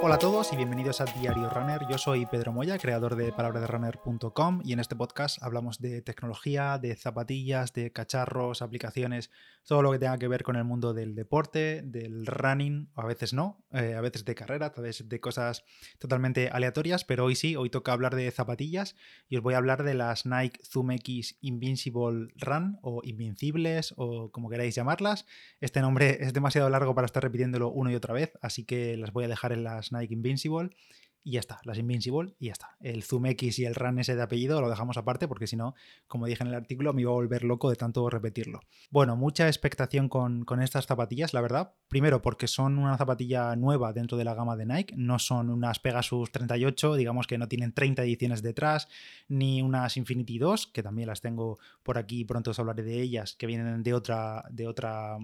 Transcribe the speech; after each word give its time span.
Hola 0.00 0.14
a 0.14 0.18
todos 0.20 0.52
y 0.52 0.56
bienvenidos 0.56 1.00
a 1.00 1.06
Diario 1.06 1.50
Runner. 1.50 1.80
Yo 1.90 1.98
soy 1.98 2.24
Pedro 2.24 2.52
Moya, 2.52 2.78
creador 2.78 3.16
de 3.16 3.32
palabraderunner.com 3.32 4.60
y 4.64 4.72
en 4.72 4.78
este 4.78 4.94
podcast 4.94 5.42
hablamos 5.42 5.80
de 5.80 6.02
tecnología, 6.02 6.78
de 6.78 6.94
zapatillas, 6.94 7.72
de 7.72 7.90
cacharros, 7.90 8.62
aplicaciones, 8.62 9.32
todo 9.66 9.82
lo 9.82 9.90
que 9.90 9.98
tenga 9.98 10.16
que 10.16 10.28
ver 10.28 10.44
con 10.44 10.54
el 10.54 10.62
mundo 10.62 10.94
del 10.94 11.16
deporte, 11.16 11.82
del 11.84 12.26
running, 12.26 12.90
o 12.94 13.00
a 13.00 13.06
veces 13.06 13.32
no, 13.32 13.66
eh, 13.72 13.94
a 13.94 14.00
veces 14.00 14.24
de 14.24 14.36
carrera, 14.36 14.72
a 14.74 14.80
veces 14.80 15.08
de 15.08 15.20
cosas 15.20 15.64
totalmente 15.98 16.48
aleatorias, 16.48 17.04
pero 17.04 17.24
hoy 17.24 17.34
sí, 17.34 17.56
hoy 17.56 17.68
toca 17.68 17.92
hablar 17.92 18.14
de 18.14 18.30
zapatillas 18.30 18.94
y 19.28 19.36
os 19.36 19.42
voy 19.42 19.54
a 19.54 19.58
hablar 19.58 19.82
de 19.82 19.94
las 19.94 20.26
Nike 20.26 20.60
Zoom 20.64 20.92
X 20.92 21.38
Invincible 21.40 22.28
Run 22.36 22.78
o 22.82 23.00
Invincibles 23.02 23.94
o 23.96 24.30
como 24.30 24.48
queráis 24.48 24.76
llamarlas. 24.76 25.26
Este 25.60 25.80
nombre 25.80 26.18
es 26.20 26.32
demasiado 26.32 26.70
largo 26.70 26.94
para 26.94 27.06
estar 27.06 27.24
repitiéndolo 27.24 27.68
una 27.70 27.90
y 27.90 27.96
otra 27.96 28.14
vez, 28.14 28.38
así 28.42 28.64
que 28.64 28.96
las 28.96 29.12
voy 29.12 29.24
a 29.24 29.28
dejar 29.28 29.52
en 29.52 29.64
las 29.64 29.87
Nike 29.92 30.14
Invincible 30.14 30.70
y 31.28 31.32
ya 31.32 31.40
está, 31.40 31.60
las 31.64 31.76
Invincible 31.76 32.34
y 32.38 32.46
ya 32.46 32.52
está. 32.52 32.76
El 32.80 33.02
Zoom 33.02 33.26
X 33.26 33.58
y 33.58 33.66
el 33.66 33.74
Run 33.74 33.98
ese 33.98 34.16
de 34.16 34.22
apellido 34.22 34.62
lo 34.62 34.70
dejamos 34.70 34.96
aparte 34.96 35.28
porque 35.28 35.46
si 35.46 35.56
no, 35.56 35.74
como 36.06 36.24
dije 36.24 36.42
en 36.42 36.48
el 36.48 36.54
artículo, 36.54 36.94
me 36.94 37.02
iba 37.02 37.10
a 37.10 37.14
volver 37.14 37.44
loco 37.44 37.68
de 37.68 37.76
tanto 37.76 38.08
repetirlo. 38.08 38.60
Bueno, 38.90 39.14
mucha 39.14 39.46
expectación 39.46 40.08
con, 40.08 40.46
con, 40.46 40.62
estas 40.62 40.86
zapatillas, 40.86 41.34
la 41.34 41.42
verdad. 41.42 41.74
Primero 41.88 42.22
porque 42.22 42.46
son 42.46 42.78
una 42.78 42.96
zapatilla 42.96 43.54
nueva 43.56 43.92
dentro 43.92 44.16
de 44.16 44.24
la 44.24 44.32
gama 44.32 44.56
de 44.56 44.64
Nike, 44.64 44.94
no 44.96 45.18
son 45.18 45.50
unas 45.50 45.80
Pegasus 45.80 46.32
38, 46.32 46.94
digamos 46.94 47.26
que 47.26 47.36
no 47.36 47.46
tienen 47.46 47.74
30 47.74 48.04
ediciones 48.04 48.42
detrás, 48.42 48.88
ni 49.28 49.60
unas 49.60 49.98
Infinity 49.98 50.38
2, 50.38 50.68
que 50.68 50.82
también 50.82 51.08
las 51.08 51.20
tengo 51.20 51.58
por 51.82 51.98
aquí, 51.98 52.24
pronto 52.24 52.52
os 52.52 52.58
hablaré 52.58 52.84
de 52.84 53.02
ellas, 53.02 53.34
que 53.34 53.46
vienen 53.46 53.82
de 53.82 53.92
otra, 53.92 54.44
de 54.50 54.66
otra 54.66 55.18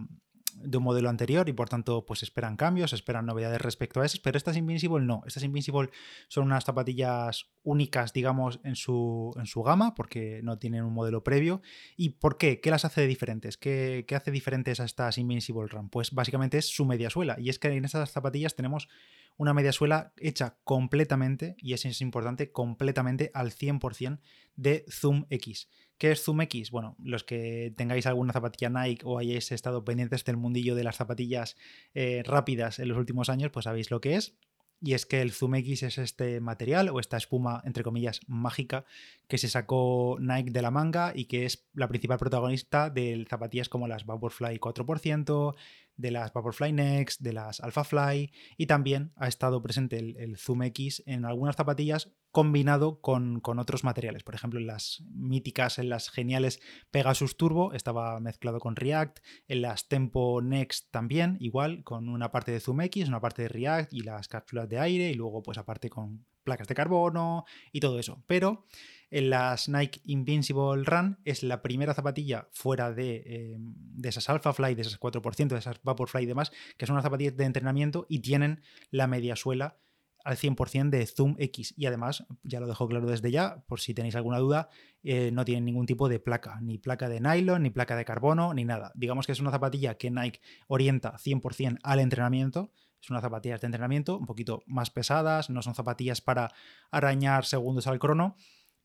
de 0.57 0.79
un 0.79 0.85
modelo 0.85 1.09
anterior 1.09 1.49
y 1.49 1.53
por 1.53 1.69
tanto 1.69 2.07
pues 2.07 2.23
esperan 2.23 2.57
cambios, 2.57 2.93
esperan 2.93 3.27
novedades 3.27 3.61
respecto 3.61 4.01
a 4.01 4.07
esas, 4.07 4.21
pero 4.21 4.37
estas 4.37 4.57
Invincible 4.57 5.05
no, 5.05 5.23
estas 5.27 5.43
Invincible 5.43 5.91
son 6.29 6.45
unas 6.45 6.65
zapatillas 6.65 7.47
únicas 7.63 8.13
digamos 8.13 8.61
en 8.65 8.77
su, 8.77 9.35
en 9.37 9.47
su 9.47 9.63
gama 9.63 9.95
porque 9.95 10.41
no 10.43 10.59
tienen 10.59 10.85
un 10.85 10.95
modelo 10.95 11.25
previo 11.25 11.63
y 11.97 12.11
¿por 12.11 12.39
qué? 12.39 12.61
¿Qué 12.61 12.71
las 12.71 12.85
hace 12.85 13.07
diferentes? 13.07 13.57
¿Qué, 13.57 14.05
¿Qué 14.07 14.15
hace 14.15 14.31
diferentes 14.31 14.81
a 14.81 14.85
estas 14.85 15.19
Invincible 15.19 15.67
Run? 15.67 15.89
Pues 15.89 16.13
básicamente 16.13 16.59
es 16.59 16.67
su 16.67 16.85
media 16.85 17.11
suela 17.11 17.37
y 17.39 17.49
es 17.49 17.59
que 17.59 17.69
en 17.69 17.85
estas 17.85 18.11
zapatillas 18.11 18.55
tenemos 18.55 18.89
una 19.37 19.55
media 19.55 19.73
suela 19.73 20.13
hecha 20.17 20.59
completamente, 20.65 21.57
y 21.59 21.73
eso 21.73 21.89
es 21.89 22.01
importante, 22.01 22.53
completamente 22.53 23.31
al 23.35 23.51
100% 23.51 24.21
de 24.57 24.85
Zoom 24.91 25.27
X. 25.31 25.69
¿Qué 25.99 26.13
es 26.13 26.23
Zoom 26.23 26.41
X? 26.43 26.71
Bueno, 26.71 26.97
los 27.03 27.25
que 27.25 27.73
tengáis 27.77 28.07
alguna 28.07 28.33
zapatilla 28.33 28.71
Nike 28.71 29.03
o 29.05 29.19
hayáis 29.19 29.53
estado 29.53 29.85
pendientes 29.85 30.25
del 30.25 30.37
mundillo 30.37 30.75
de 30.75 30.85
las 30.85 30.97
zapatillas 30.97 31.57
eh, 31.95 32.23
rápidas 32.25 32.79
en 32.79 32.89
los 32.89 32.99
últimos 32.99 33.29
años, 33.29 33.51
pues 33.53 33.65
sabéis 33.65 33.91
lo 33.91 34.01
que 34.01 34.17
es. 34.17 34.37
Y 34.81 34.93
es 34.93 35.07
que 35.07 35.23
el 35.23 35.33
Zoom 35.33 35.55
X 35.55 35.83
es 35.83 35.99
este 35.99 36.41
material 36.41 36.91
o 36.91 37.01
esta 37.01 37.17
espuma, 37.17 37.63
entre 37.65 37.83
comillas, 37.83 38.21
mágica 38.27 38.85
que 39.29 39.39
se 39.39 39.49
sacó 39.49 40.19
Nike 40.21 40.51
de 40.51 40.61
la 40.61 40.71
manga 40.71 41.13
y 41.15 41.25
que 41.25 41.47
es 41.47 41.67
la 41.73 41.89
principal 41.89 42.19
protagonista 42.19 42.91
de 42.91 43.25
zapatillas 43.29 43.71
como 43.71 43.89
las 43.89 44.05
Vaporfly 44.05 44.59
4%, 44.59 45.55
de 45.97 46.11
las 46.11 46.33
Vaporfly 46.33 46.73
Next, 46.73 47.21
de 47.21 47.33
las 47.33 47.61
Alphafly 47.61 48.33
y 48.57 48.67
también 48.67 49.13
ha 49.17 49.29
estado 49.29 49.63
presente 49.63 49.99
el, 49.99 50.37
Zoom 50.37 50.63
X 50.63 51.03
en 51.07 51.25
algunas 51.25 51.57
zapatillas 51.57 52.13
combinado 52.31 53.01
con, 53.01 53.41
con, 53.41 53.59
otros 53.61 53.85
materiales. 53.85 54.25
Por 54.25 54.35
ejemplo, 54.35 54.59
en 54.59 54.67
las 54.67 55.05
míticas, 55.09 55.79
en 55.79 55.89
las 55.89 56.11
geniales 56.11 56.61
Pegasus 56.91 57.37
Turbo 57.37 57.73
estaba 57.73 58.19
mezclado 58.19 58.59
con 58.59 58.75
React, 58.75 59.21
en 59.47 59.63
las 59.63 59.89
Tempo 59.89 60.43
Next 60.43 60.91
también, 60.91 61.37
igual, 61.39 61.85
con 61.85 62.09
una 62.09 62.33
parte 62.33 62.51
de 62.51 62.61
Zoom 62.61 62.81
X, 62.83 63.07
una 63.07 63.21
parte 63.21 63.43
de 63.43 63.49
React 63.49 63.93
y 63.93 64.01
las 64.01 64.27
cápsulas 64.27 64.69
de 64.69 64.81
aire 64.81 65.11
y 65.11 65.15
luego 65.15 65.43
pues 65.43 65.59
aparte 65.59 65.91
con 65.91 66.25
placas 66.45 66.69
de 66.69 66.75
carbono 66.75 67.45
y 67.73 67.81
todo 67.81 67.99
eso. 67.99 68.23
Pero 68.27 68.67
en 69.15 69.31
las 69.31 69.69
Nike 69.69 70.01
Invincible 70.07 70.83
Run 70.83 71.21
es 71.25 71.45
la 71.45 71.63
primera 71.63 71.95
zapatilla 71.95 72.49
fuera 72.51 72.93
de, 72.93 73.23
eh, 73.25 73.57
de 73.59 74.09
esas 74.09 74.29
Alpha 74.29 74.53
Fly, 74.53 74.75
de 74.75 74.83
esas 74.83 74.99
4%, 74.99 75.55
de 75.55 75.61
esas 75.61 75.81
Vaporfly 75.85 76.25
y 76.25 76.27
demás, 76.27 76.51
que 76.77 76.85
son 76.85 76.95
unas 76.95 77.05
zapatillas 77.05 77.37
de 77.37 77.45
entrenamiento 77.45 78.07
y 78.09 78.19
tienen 78.19 78.63
la 78.91 79.07
media 79.07 79.37
suela 79.37 79.77
al 80.25 80.37
100% 80.37 80.91
de 80.91 81.07
Zoom 81.07 81.37
X. 81.39 81.75
Y 81.77 81.87
además, 81.87 82.27
ya 82.43 82.59
lo 82.59 82.67
dejo 82.67 82.89
claro 82.89 83.07
desde 83.07 83.31
ya, 83.31 83.63
por 83.69 83.79
si 83.79 83.95
tenéis 83.95 84.17
alguna 84.17 84.39
duda, 84.39 84.69
eh, 85.05 85.31
no 85.31 85.45
tienen 85.45 85.65
ningún 85.65 85.87
tipo 85.87 86.09
de 86.09 86.19
placa, 86.19 86.59
ni 86.61 86.79
placa 86.79 87.09
de 87.09 87.21
nylon, 87.21 87.63
ni 87.63 87.71
placa 87.71 87.95
de 87.95 88.05
carbono, 88.05 88.53
ni 88.53 88.65
nada. 88.65 88.91
Digamos 88.97 89.27
que 89.27 89.33
es 89.33 89.39
una 89.39 89.53
zapatilla 89.53 89.97
que 89.97 90.11
Nike 90.11 90.41
orienta 90.67 91.19
100% 91.19 91.79
al 91.85 92.01
entrenamiento. 92.01 92.73
Es 93.01 93.11
una 93.11 93.21
zapatilla 93.21 93.59
de 93.59 93.67
entrenamiento 93.67 94.19
un 94.19 94.27
poquito 94.27 94.65
más 94.67 94.91
pesadas, 94.91 95.51
no 95.51 95.63
son 95.63 95.77
zapatillas 95.77 96.21
para 96.21 96.53
arañar 96.91 97.45
segundos 97.45 97.87
al 97.87 98.01
crono, 98.01 98.35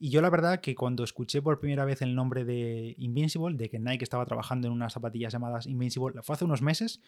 y 0.01 0.11
yo 0.11 0.21
la 0.21 0.29
verdad 0.29 0.61
que 0.61 0.75
cuando 0.75 1.03
escuché 1.03 1.41
por 1.41 1.59
primera 1.59 1.83
vez 1.83 2.01
el 2.01 2.15
nombre 2.15 2.45
de 2.45 2.95
Invincible, 2.97 3.57
de 3.57 3.69
que 3.69 3.79
Nike 3.79 4.03
estaba 4.03 4.25
trabajando 4.25 4.67
en 4.67 4.73
unas 4.73 4.93
zapatillas 4.93 5.33
llamadas 5.33 5.67
Invincible, 5.67 6.21
fue 6.23 6.35
hace 6.35 6.45
unos 6.45 6.61
meses 6.61 7.01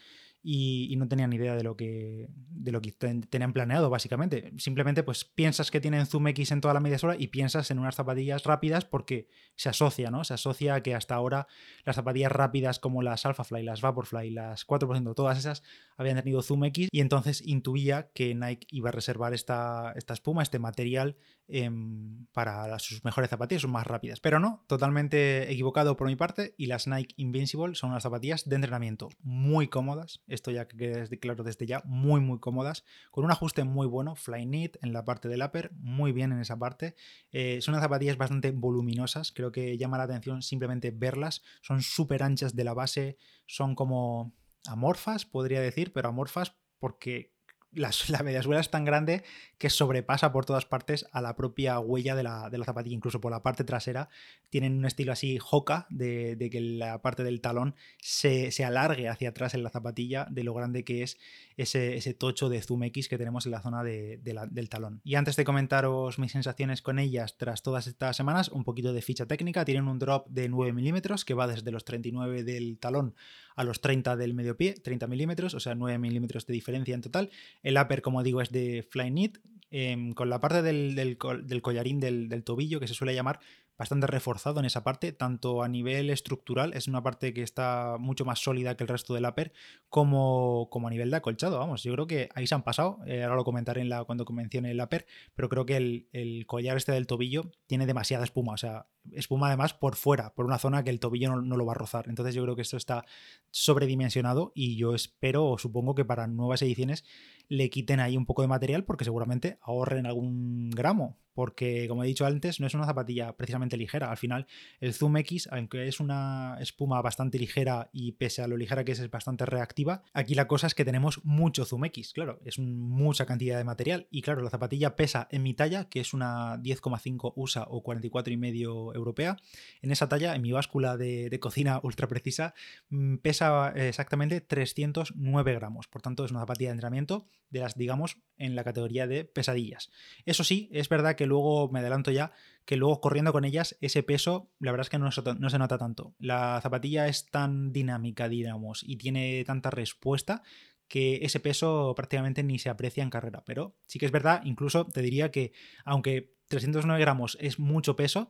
y, 0.43 0.93
no 0.97 1.07
tenía 1.07 1.25
ni 1.25 1.37
idea 1.37 1.55
de 1.55 1.63
lo 1.63 1.77
que, 1.77 2.27
de 2.29 2.71
lo 2.71 2.81
que 2.81 2.91
tenían 2.91 3.53
planeado, 3.53 3.89
básicamente. 3.89 4.51
Simplemente 4.57 5.03
pues 5.03 5.23
piensas 5.23 5.71
que 5.71 5.79
tienen 5.79 6.05
Zoom 6.05 6.27
X 6.27 6.51
en 6.51 6.59
toda 6.59 6.73
la 6.73 6.81
media 6.81 6.99
sola 6.99 7.15
y 7.17 7.27
piensas 7.27 7.71
en 7.71 7.79
unas 7.79 7.95
zapatillas 7.95 8.43
rápidas 8.43 8.83
porque 8.83 9.29
se 9.55 9.69
asocia, 9.69 10.11
¿no? 10.11 10.25
Se 10.25 10.33
asocia 10.33 10.75
a 10.75 10.83
que 10.83 10.93
hasta 10.93 11.15
ahora 11.15 11.47
las 11.85 11.95
zapatillas 11.95 12.31
rápidas 12.31 12.79
como 12.79 13.01
las 13.03 13.25
Alphafly, 13.25 13.63
las 13.63 13.81
Vaporfly, 13.81 14.31
las 14.31 14.67
4%, 14.67 15.15
todas 15.15 15.37
esas 15.37 15.63
habían 15.95 16.17
tenido 16.17 16.41
Zoom 16.41 16.65
X 16.65 16.89
y 16.91 16.99
entonces 16.99 17.41
intuía 17.45 18.11
que 18.13 18.35
Nike 18.35 18.67
iba 18.69 18.89
a 18.89 18.91
reservar 18.91 19.33
esta, 19.33 19.93
esta 19.95 20.13
espuma, 20.13 20.43
este 20.43 20.59
material 20.59 21.15
em, 21.51 22.25
para 22.33 22.79
sus 22.79 23.03
mejores 23.03 23.29
zapatillas, 23.29 23.61
son 23.61 23.71
más 23.71 23.85
rápidas. 23.85 24.19
Pero 24.19 24.39
no, 24.39 24.63
totalmente 24.67 25.51
equivocado 25.51 25.97
por 25.97 26.07
mi 26.07 26.15
parte. 26.15 26.55
Y 26.57 26.67
las 26.67 26.87
Nike 26.87 27.13
Invincible 27.17 27.75
son 27.75 27.91
unas 27.91 28.03
zapatillas 28.03 28.47
de 28.47 28.55
entrenamiento 28.55 29.09
muy 29.19 29.67
cómodas. 29.67 30.21
Esto 30.27 30.51
ya 30.51 30.67
que 30.67 30.77
quede 30.77 31.19
claro 31.19 31.43
desde 31.43 31.65
ya, 31.65 31.81
muy, 31.85 32.21
muy 32.21 32.39
cómodas. 32.39 32.83
Con 33.11 33.25
un 33.25 33.31
ajuste 33.31 33.63
muy 33.63 33.87
bueno, 33.87 34.15
fly 34.15 34.45
knit 34.45 34.77
en 34.81 34.93
la 34.93 35.05
parte 35.05 35.27
del 35.27 35.43
upper, 35.43 35.71
muy 35.73 36.11
bien 36.11 36.31
en 36.31 36.39
esa 36.39 36.57
parte. 36.57 36.95
Eh, 37.31 37.59
son 37.61 37.73
unas 37.73 37.83
zapatillas 37.83 38.17
bastante 38.17 38.51
voluminosas. 38.51 39.31
Creo 39.31 39.51
que 39.51 39.77
llama 39.77 39.97
la 39.97 40.03
atención 40.03 40.41
simplemente 40.41 40.91
verlas. 40.91 41.41
Son 41.61 41.81
súper 41.81 42.23
anchas 42.23 42.55
de 42.55 42.63
la 42.63 42.73
base. 42.73 43.17
Son 43.45 43.75
como 43.75 44.33
amorfas, 44.67 45.25
podría 45.25 45.61
decir, 45.61 45.91
pero 45.93 46.09
amorfas 46.09 46.55
porque 46.79 47.33
la, 47.73 47.91
la 48.09 48.23
media 48.23 48.43
suela 48.43 48.61
es 48.61 48.69
tan 48.69 48.85
grande 48.85 49.23
que 49.57 49.69
sobrepasa 49.69 50.31
por 50.31 50.45
todas 50.45 50.65
partes 50.65 51.05
a 51.11 51.21
la 51.21 51.35
propia 51.35 51.79
huella 51.79 52.15
de 52.15 52.23
la, 52.23 52.49
de 52.49 52.57
la 52.57 52.65
zapatilla, 52.65 52.95
incluso 52.95 53.21
por 53.21 53.31
la 53.31 53.43
parte 53.43 53.63
trasera. 53.63 54.09
Tienen 54.49 54.77
un 54.77 54.85
estilo 54.85 55.11
así 55.11 55.37
joca 55.37 55.85
de, 55.89 56.35
de 56.35 56.49
que 56.49 56.61
la 56.61 57.01
parte 57.01 57.23
del 57.23 57.41
talón 57.41 57.75
se, 57.99 58.51
se, 58.51 58.65
alargue 58.65 59.07
hacia 59.07 59.29
atrás 59.29 59.53
en 59.53 59.63
la 59.63 59.69
zapatilla 59.69 60.27
de 60.29 60.43
lo 60.43 60.53
grande 60.53 60.83
que 60.83 61.03
es 61.03 61.19
ese, 61.57 61.95
ese 61.95 62.13
tocho 62.13 62.49
de 62.49 62.61
Zoom 62.61 62.83
X 62.83 63.07
que 63.07 63.17
tenemos 63.17 63.45
en 63.45 63.51
la 63.51 63.61
zona 63.61 63.83
de 63.83 64.19
la, 64.25 64.47
del 64.47 64.69
talón. 64.69 65.01
Y 65.03 65.15
antes 65.15 65.35
de 65.35 65.45
comentaros 65.45 66.17
mis 66.17 66.31
sensaciones 66.31 66.81
con 66.81 66.99
ellas 66.99 67.37
tras 67.37 67.61
todas 67.61 67.87
estas 67.87 68.17
semanas, 68.17 68.49
un 68.49 68.63
poquito 68.63 68.93
de 68.93 69.01
ficha 69.01 69.25
técnica. 69.25 69.65
Tienen 69.65 69.87
un 69.87 69.99
drop 69.99 70.27
de 70.29 70.49
9 70.49 70.73
milímetros 70.73 71.25
que 71.25 71.33
va 71.33 71.47
desde 71.47 71.71
los 71.71 71.85
39 71.85 72.43
del 72.43 72.77
talón 72.79 73.15
a 73.55 73.63
los 73.63 73.81
30 73.81 74.15
del 74.15 74.33
medio 74.33 74.57
pie, 74.57 74.73
30 74.73 75.07
milímetros, 75.07 75.53
o 75.53 75.59
sea, 75.59 75.75
9 75.75 75.97
milímetros 75.97 76.45
de 76.45 76.53
diferencia 76.53 76.95
en 76.95 77.01
total. 77.01 77.29
El 77.63 77.77
upper, 77.77 78.01
como 78.01 78.23
digo, 78.23 78.41
es 78.41 78.51
de 78.51 78.85
Flyknit, 78.89 79.39
eh, 79.71 80.11
con 80.15 80.29
la 80.29 80.41
parte 80.41 80.61
del, 80.61 81.17
collarín 81.17 81.99
del, 81.99 82.43
tobillo, 82.43 82.79
que 82.79 82.87
se 82.87 82.93
suele 82.93 83.15
llamar, 83.15 83.39
bastante 83.77 84.05
reforzado 84.05 84.59
en 84.59 84.65
esa 84.65 84.83
parte, 84.83 85.11
tanto 85.11 85.63
a 85.63 85.67
nivel 85.67 86.09
estructural, 86.11 86.73
es 86.73 86.87
una 86.87 87.01
parte 87.01 87.33
que 87.33 87.41
está 87.41 87.95
mucho 87.99 88.25
más 88.25 88.39
sólida 88.39 88.75
que 88.75 88.83
el 88.83 88.89
resto 88.89 89.13
del 89.13 89.25
upper, 89.25 89.53
como, 89.89 90.67
como 90.69 90.87
a 90.87 90.91
nivel 90.91 91.09
de 91.09 91.17
acolchado, 91.17 91.57
vamos, 91.57 91.81
yo 91.81 91.93
creo 91.93 92.05
que 92.05 92.29
ahí 92.35 92.45
se 92.45 92.53
han 92.53 92.63
pasado, 92.63 92.99
eh, 93.07 93.23
ahora 93.23 93.37
lo 93.37 93.43
comentaré 93.43 93.81
en 93.81 93.89
la, 93.89 94.03
cuando 94.03 94.25
mencione 94.25 94.69
el 94.69 94.81
upper, 94.81 95.07
pero 95.33 95.49
creo 95.49 95.65
que 95.65 95.77
el, 95.77 96.07
el, 96.11 96.45
collar 96.45 96.77
este 96.77 96.91
del 96.91 97.07
tobillo 97.07 97.49
tiene 97.65 97.87
demasiada 97.87 98.23
espuma, 98.23 98.53
o 98.53 98.57
sea, 98.57 98.85
espuma 99.11 99.47
además 99.47 99.73
por 99.73 99.95
fuera, 99.95 100.33
por 100.33 100.45
una 100.45 100.59
zona 100.59 100.83
que 100.83 100.89
el 100.89 100.99
tobillo 100.99 101.29
no, 101.29 101.41
no 101.41 101.57
lo 101.57 101.65
va 101.65 101.73
a 101.73 101.75
rozar, 101.75 102.07
entonces 102.07 102.35
yo 102.35 102.43
creo 102.43 102.55
que 102.55 102.61
esto 102.61 102.77
está 102.77 103.05
sobredimensionado 103.49 104.51
y 104.55 104.77
yo 104.77 104.95
espero 104.95 105.45
o 105.45 105.57
supongo 105.57 105.95
que 105.95 106.05
para 106.05 106.27
nuevas 106.27 106.61
ediciones 106.61 107.03
le 107.51 107.69
quiten 107.69 107.99
ahí 107.99 108.15
un 108.15 108.25
poco 108.25 108.43
de 108.43 108.47
material 108.47 108.85
porque 108.85 109.03
seguramente 109.03 109.57
ahorren 109.61 110.05
algún 110.05 110.69
gramo, 110.69 111.17
porque 111.33 111.85
como 111.89 112.03
he 112.03 112.07
dicho 112.07 112.25
antes, 112.25 112.61
no 112.61 112.67
es 112.67 112.73
una 112.73 112.85
zapatilla 112.85 113.35
precisamente 113.35 113.75
ligera. 113.75 114.09
Al 114.09 114.15
final, 114.15 114.47
el 114.79 114.93
Zoom 114.93 115.17
X, 115.17 115.49
aunque 115.51 115.87
es 115.89 115.99
una 115.99 116.57
espuma 116.61 117.01
bastante 117.01 117.37
ligera 117.37 117.89
y 117.91 118.13
pese 118.13 118.41
a 118.41 118.47
lo 118.47 118.55
ligera 118.55 118.85
que 118.85 118.93
es, 118.93 118.99
es 118.99 119.11
bastante 119.11 119.45
reactiva, 119.45 120.03
aquí 120.13 120.33
la 120.33 120.47
cosa 120.47 120.67
es 120.67 120.75
que 120.75 120.85
tenemos 120.85 121.25
mucho 121.25 121.65
Zoom 121.65 121.85
X, 121.85 122.13
claro, 122.13 122.39
es 122.45 122.57
mucha 122.57 123.25
cantidad 123.25 123.57
de 123.57 123.65
material 123.65 124.07
y 124.11 124.21
claro, 124.21 124.41
la 124.41 124.49
zapatilla 124.49 124.95
pesa 124.95 125.27
en 125.29 125.43
mi 125.43 125.53
talla, 125.53 125.89
que 125.89 125.99
es 125.99 126.13
una 126.13 126.57
10,5 126.57 127.33
USA 127.35 127.65
o 127.69 127.83
44,5 127.83 128.90
europea. 128.93 129.37
En 129.81 129.91
esa 129.91 130.09
talla, 130.09 130.35
en 130.35 130.41
mi 130.41 130.51
báscula 130.51 130.97
de, 130.97 131.37
cocina 131.39 131.79
ultra 131.83 132.07
precisa, 132.07 132.53
mm, 132.89 133.17
pesa 133.17 133.69
exactamente 133.75 134.41
309 134.41 135.53
gramos. 135.53 135.87
Por 135.87 136.01
tanto, 136.01 136.25
es 136.25 136.31
una 136.31 136.41
zapatilla 136.41 136.69
de 136.69 136.73
entrenamiento 136.73 137.27
de 137.49 137.59
las, 137.59 137.75
digamos, 137.75 138.17
en 138.37 138.55
la 138.55 138.63
categoría 138.63 139.07
de 139.07 139.25
pesadillas. 139.25 139.91
Eso 140.25 140.43
sí, 140.43 140.69
es 140.71 140.89
verdad 140.89 141.15
que 141.15 141.25
luego, 141.25 141.69
me 141.69 141.79
adelanto 141.79 142.11
ya, 142.11 142.31
que 142.65 142.77
luego 142.77 143.01
corriendo 143.01 143.33
con 143.33 143.45
ellas, 143.45 143.77
ese 143.81 144.03
peso, 144.03 144.51
la 144.59 144.71
verdad 144.71 144.85
es 144.85 144.89
que 144.89 144.99
no 144.99 145.11
se 145.49 145.59
nota 145.59 145.77
tanto. 145.77 146.15
La 146.19 146.59
zapatilla 146.61 147.07
es 147.07 147.29
tan 147.29 147.73
dinámica, 147.73 148.29
digamos, 148.29 148.83
y 148.85 148.97
tiene 148.97 149.43
tanta 149.45 149.69
respuesta 149.69 150.43
que 150.91 151.19
ese 151.21 151.39
peso 151.39 151.93
prácticamente 151.95 152.43
ni 152.43 152.59
se 152.59 152.69
aprecia 152.69 153.01
en 153.01 153.09
carrera. 153.09 153.43
Pero 153.45 153.77
sí 153.87 153.97
que 153.97 154.05
es 154.05 154.11
verdad, 154.11 154.41
incluso 154.43 154.87
te 154.87 155.01
diría 155.01 155.31
que 155.31 155.53
aunque 155.85 156.35
309 156.49 156.99
gramos 156.99 157.37
es 157.39 157.59
mucho 157.59 157.95
peso, 157.95 158.29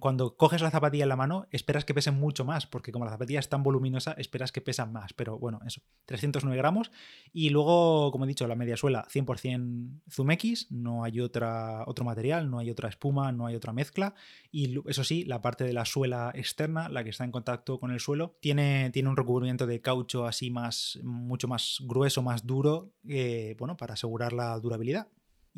cuando 0.00 0.36
coges 0.36 0.62
la 0.62 0.70
zapatilla 0.70 1.04
en 1.04 1.08
la 1.08 1.16
mano, 1.16 1.46
esperas 1.50 1.84
que 1.84 1.94
pesen 1.94 2.14
mucho 2.14 2.44
más, 2.44 2.66
porque 2.66 2.92
como 2.92 3.04
la 3.04 3.10
zapatilla 3.10 3.40
es 3.40 3.48
tan 3.48 3.62
voluminosa, 3.62 4.12
esperas 4.12 4.52
que 4.52 4.60
pesan 4.60 4.92
más. 4.92 5.12
Pero 5.12 5.38
bueno, 5.38 5.60
eso, 5.66 5.80
309 6.06 6.56
gramos. 6.56 6.92
Y 7.32 7.50
luego, 7.50 8.12
como 8.12 8.24
he 8.24 8.28
dicho, 8.28 8.46
la 8.46 8.54
media 8.54 8.76
suela 8.76 9.06
100% 9.12 10.02
Zoom 10.10 10.30
X, 10.32 10.70
no 10.70 11.04
hay 11.04 11.20
otra, 11.20 11.84
otro 11.86 12.04
material, 12.04 12.50
no 12.50 12.58
hay 12.58 12.70
otra 12.70 12.88
espuma, 12.88 13.32
no 13.32 13.46
hay 13.46 13.56
otra 13.56 13.72
mezcla. 13.72 14.14
Y 14.52 14.78
eso 14.88 15.04
sí, 15.04 15.24
la 15.24 15.42
parte 15.42 15.64
de 15.64 15.72
la 15.72 15.84
suela 15.84 16.30
externa, 16.34 16.88
la 16.88 17.02
que 17.02 17.10
está 17.10 17.24
en 17.24 17.32
contacto 17.32 17.80
con 17.80 17.90
el 17.90 18.00
suelo, 18.00 18.36
tiene, 18.40 18.90
tiene 18.90 19.08
un 19.08 19.16
recubrimiento 19.16 19.66
de 19.66 19.80
caucho 19.80 20.26
así 20.26 20.50
más, 20.50 21.00
mucho 21.02 21.48
más 21.48 21.78
grueso, 21.82 22.22
más 22.22 22.46
duro, 22.46 22.92
eh, 23.08 23.56
bueno, 23.58 23.76
para 23.76 23.94
asegurar 23.94 24.32
la 24.32 24.58
durabilidad. 24.60 25.08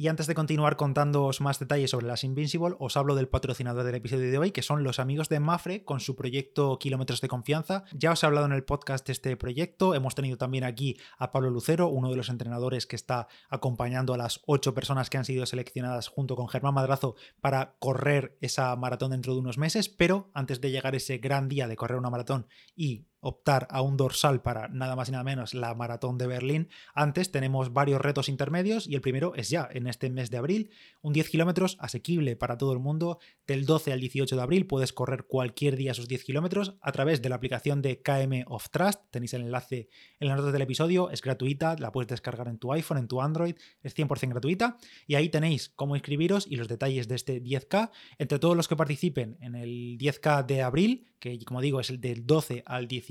Y 0.00 0.06
antes 0.06 0.28
de 0.28 0.36
continuar 0.36 0.76
contándoos 0.76 1.40
más 1.40 1.58
detalles 1.58 1.90
sobre 1.90 2.06
las 2.06 2.22
Invincible, 2.22 2.76
os 2.78 2.96
hablo 2.96 3.16
del 3.16 3.26
patrocinador 3.26 3.82
del 3.82 3.96
episodio 3.96 4.30
de 4.30 4.38
hoy, 4.38 4.52
que 4.52 4.62
son 4.62 4.84
los 4.84 5.00
amigos 5.00 5.28
de 5.28 5.40
Mafre 5.40 5.82
con 5.82 5.98
su 5.98 6.14
proyecto 6.14 6.78
Kilómetros 6.78 7.20
de 7.20 7.26
Confianza. 7.26 7.82
Ya 7.92 8.12
os 8.12 8.22
he 8.22 8.26
hablado 8.26 8.46
en 8.46 8.52
el 8.52 8.62
podcast 8.62 9.04
de 9.04 9.12
este 9.12 9.36
proyecto, 9.36 9.96
hemos 9.96 10.14
tenido 10.14 10.38
también 10.38 10.62
aquí 10.62 10.96
a 11.18 11.32
Pablo 11.32 11.50
Lucero, 11.50 11.88
uno 11.88 12.10
de 12.10 12.16
los 12.16 12.28
entrenadores 12.28 12.86
que 12.86 12.94
está 12.94 13.26
acompañando 13.48 14.14
a 14.14 14.18
las 14.18 14.40
ocho 14.46 14.72
personas 14.72 15.10
que 15.10 15.18
han 15.18 15.24
sido 15.24 15.44
seleccionadas 15.46 16.06
junto 16.06 16.36
con 16.36 16.46
Germán 16.46 16.74
Madrazo 16.74 17.16
para 17.40 17.74
correr 17.80 18.38
esa 18.40 18.76
maratón 18.76 19.10
dentro 19.10 19.34
de 19.34 19.40
unos 19.40 19.58
meses, 19.58 19.88
pero 19.88 20.30
antes 20.32 20.60
de 20.60 20.70
llegar 20.70 20.94
ese 20.94 21.18
gran 21.18 21.48
día 21.48 21.66
de 21.66 21.74
correr 21.74 21.98
una 21.98 22.10
maratón 22.10 22.46
y 22.76 23.08
optar 23.20 23.66
a 23.70 23.82
un 23.82 23.96
dorsal 23.96 24.42
para 24.42 24.68
nada 24.68 24.96
más 24.96 25.08
y 25.08 25.12
nada 25.12 25.24
menos 25.24 25.54
la 25.54 25.74
maratón 25.74 26.18
de 26.18 26.26
Berlín, 26.26 26.68
antes 26.94 27.30
tenemos 27.30 27.72
varios 27.72 28.00
retos 28.00 28.28
intermedios 28.28 28.86
y 28.86 28.94
el 28.94 29.00
primero 29.00 29.34
es 29.34 29.50
ya 29.50 29.68
en 29.72 29.86
este 29.86 30.10
mes 30.10 30.30
de 30.30 30.36
abril, 30.36 30.70
un 31.00 31.12
10 31.12 31.28
kilómetros 31.30 31.76
asequible 31.80 32.36
para 32.36 32.58
todo 32.58 32.72
el 32.72 32.78
mundo. 32.78 33.18
Del 33.46 33.64
12 33.64 33.92
al 33.92 34.00
18 34.00 34.36
de 34.36 34.42
abril 34.42 34.66
puedes 34.66 34.92
correr 34.92 35.24
cualquier 35.24 35.76
día 35.76 35.92
esos 35.92 36.08
10 36.08 36.24
kilómetros 36.24 36.76
a 36.80 36.92
través 36.92 37.22
de 37.22 37.28
la 37.28 37.36
aplicación 37.36 37.82
de 37.82 38.02
KM 38.02 38.44
of 38.46 38.68
Trust. 38.70 39.00
Tenéis 39.10 39.34
el 39.34 39.42
enlace 39.42 39.88
en 40.20 40.28
las 40.28 40.36
notas 40.36 40.52
del 40.52 40.62
episodio, 40.62 41.10
es 41.10 41.22
gratuita, 41.22 41.76
la 41.78 41.92
puedes 41.92 42.08
descargar 42.08 42.48
en 42.48 42.58
tu 42.58 42.72
iPhone, 42.72 42.98
en 42.98 43.08
tu 43.08 43.20
Android, 43.20 43.56
es 43.82 43.96
100% 43.96 44.28
gratuita 44.28 44.76
y 45.06 45.14
ahí 45.14 45.28
tenéis 45.28 45.70
cómo 45.70 45.96
inscribiros 45.96 46.46
y 46.46 46.56
los 46.56 46.68
detalles 46.68 47.08
de 47.08 47.14
este 47.14 47.42
10K. 47.42 47.90
Entre 48.18 48.38
todos 48.38 48.56
los 48.56 48.68
que 48.68 48.76
participen 48.76 49.38
en 49.40 49.54
el 49.54 49.98
10K 49.98 50.46
de 50.46 50.62
abril, 50.62 51.06
que 51.18 51.38
como 51.44 51.60
digo 51.60 51.80
es 51.80 51.90
el 51.90 52.00
del 52.00 52.26
12 52.26 52.62
al 52.66 52.86
18 52.86 53.07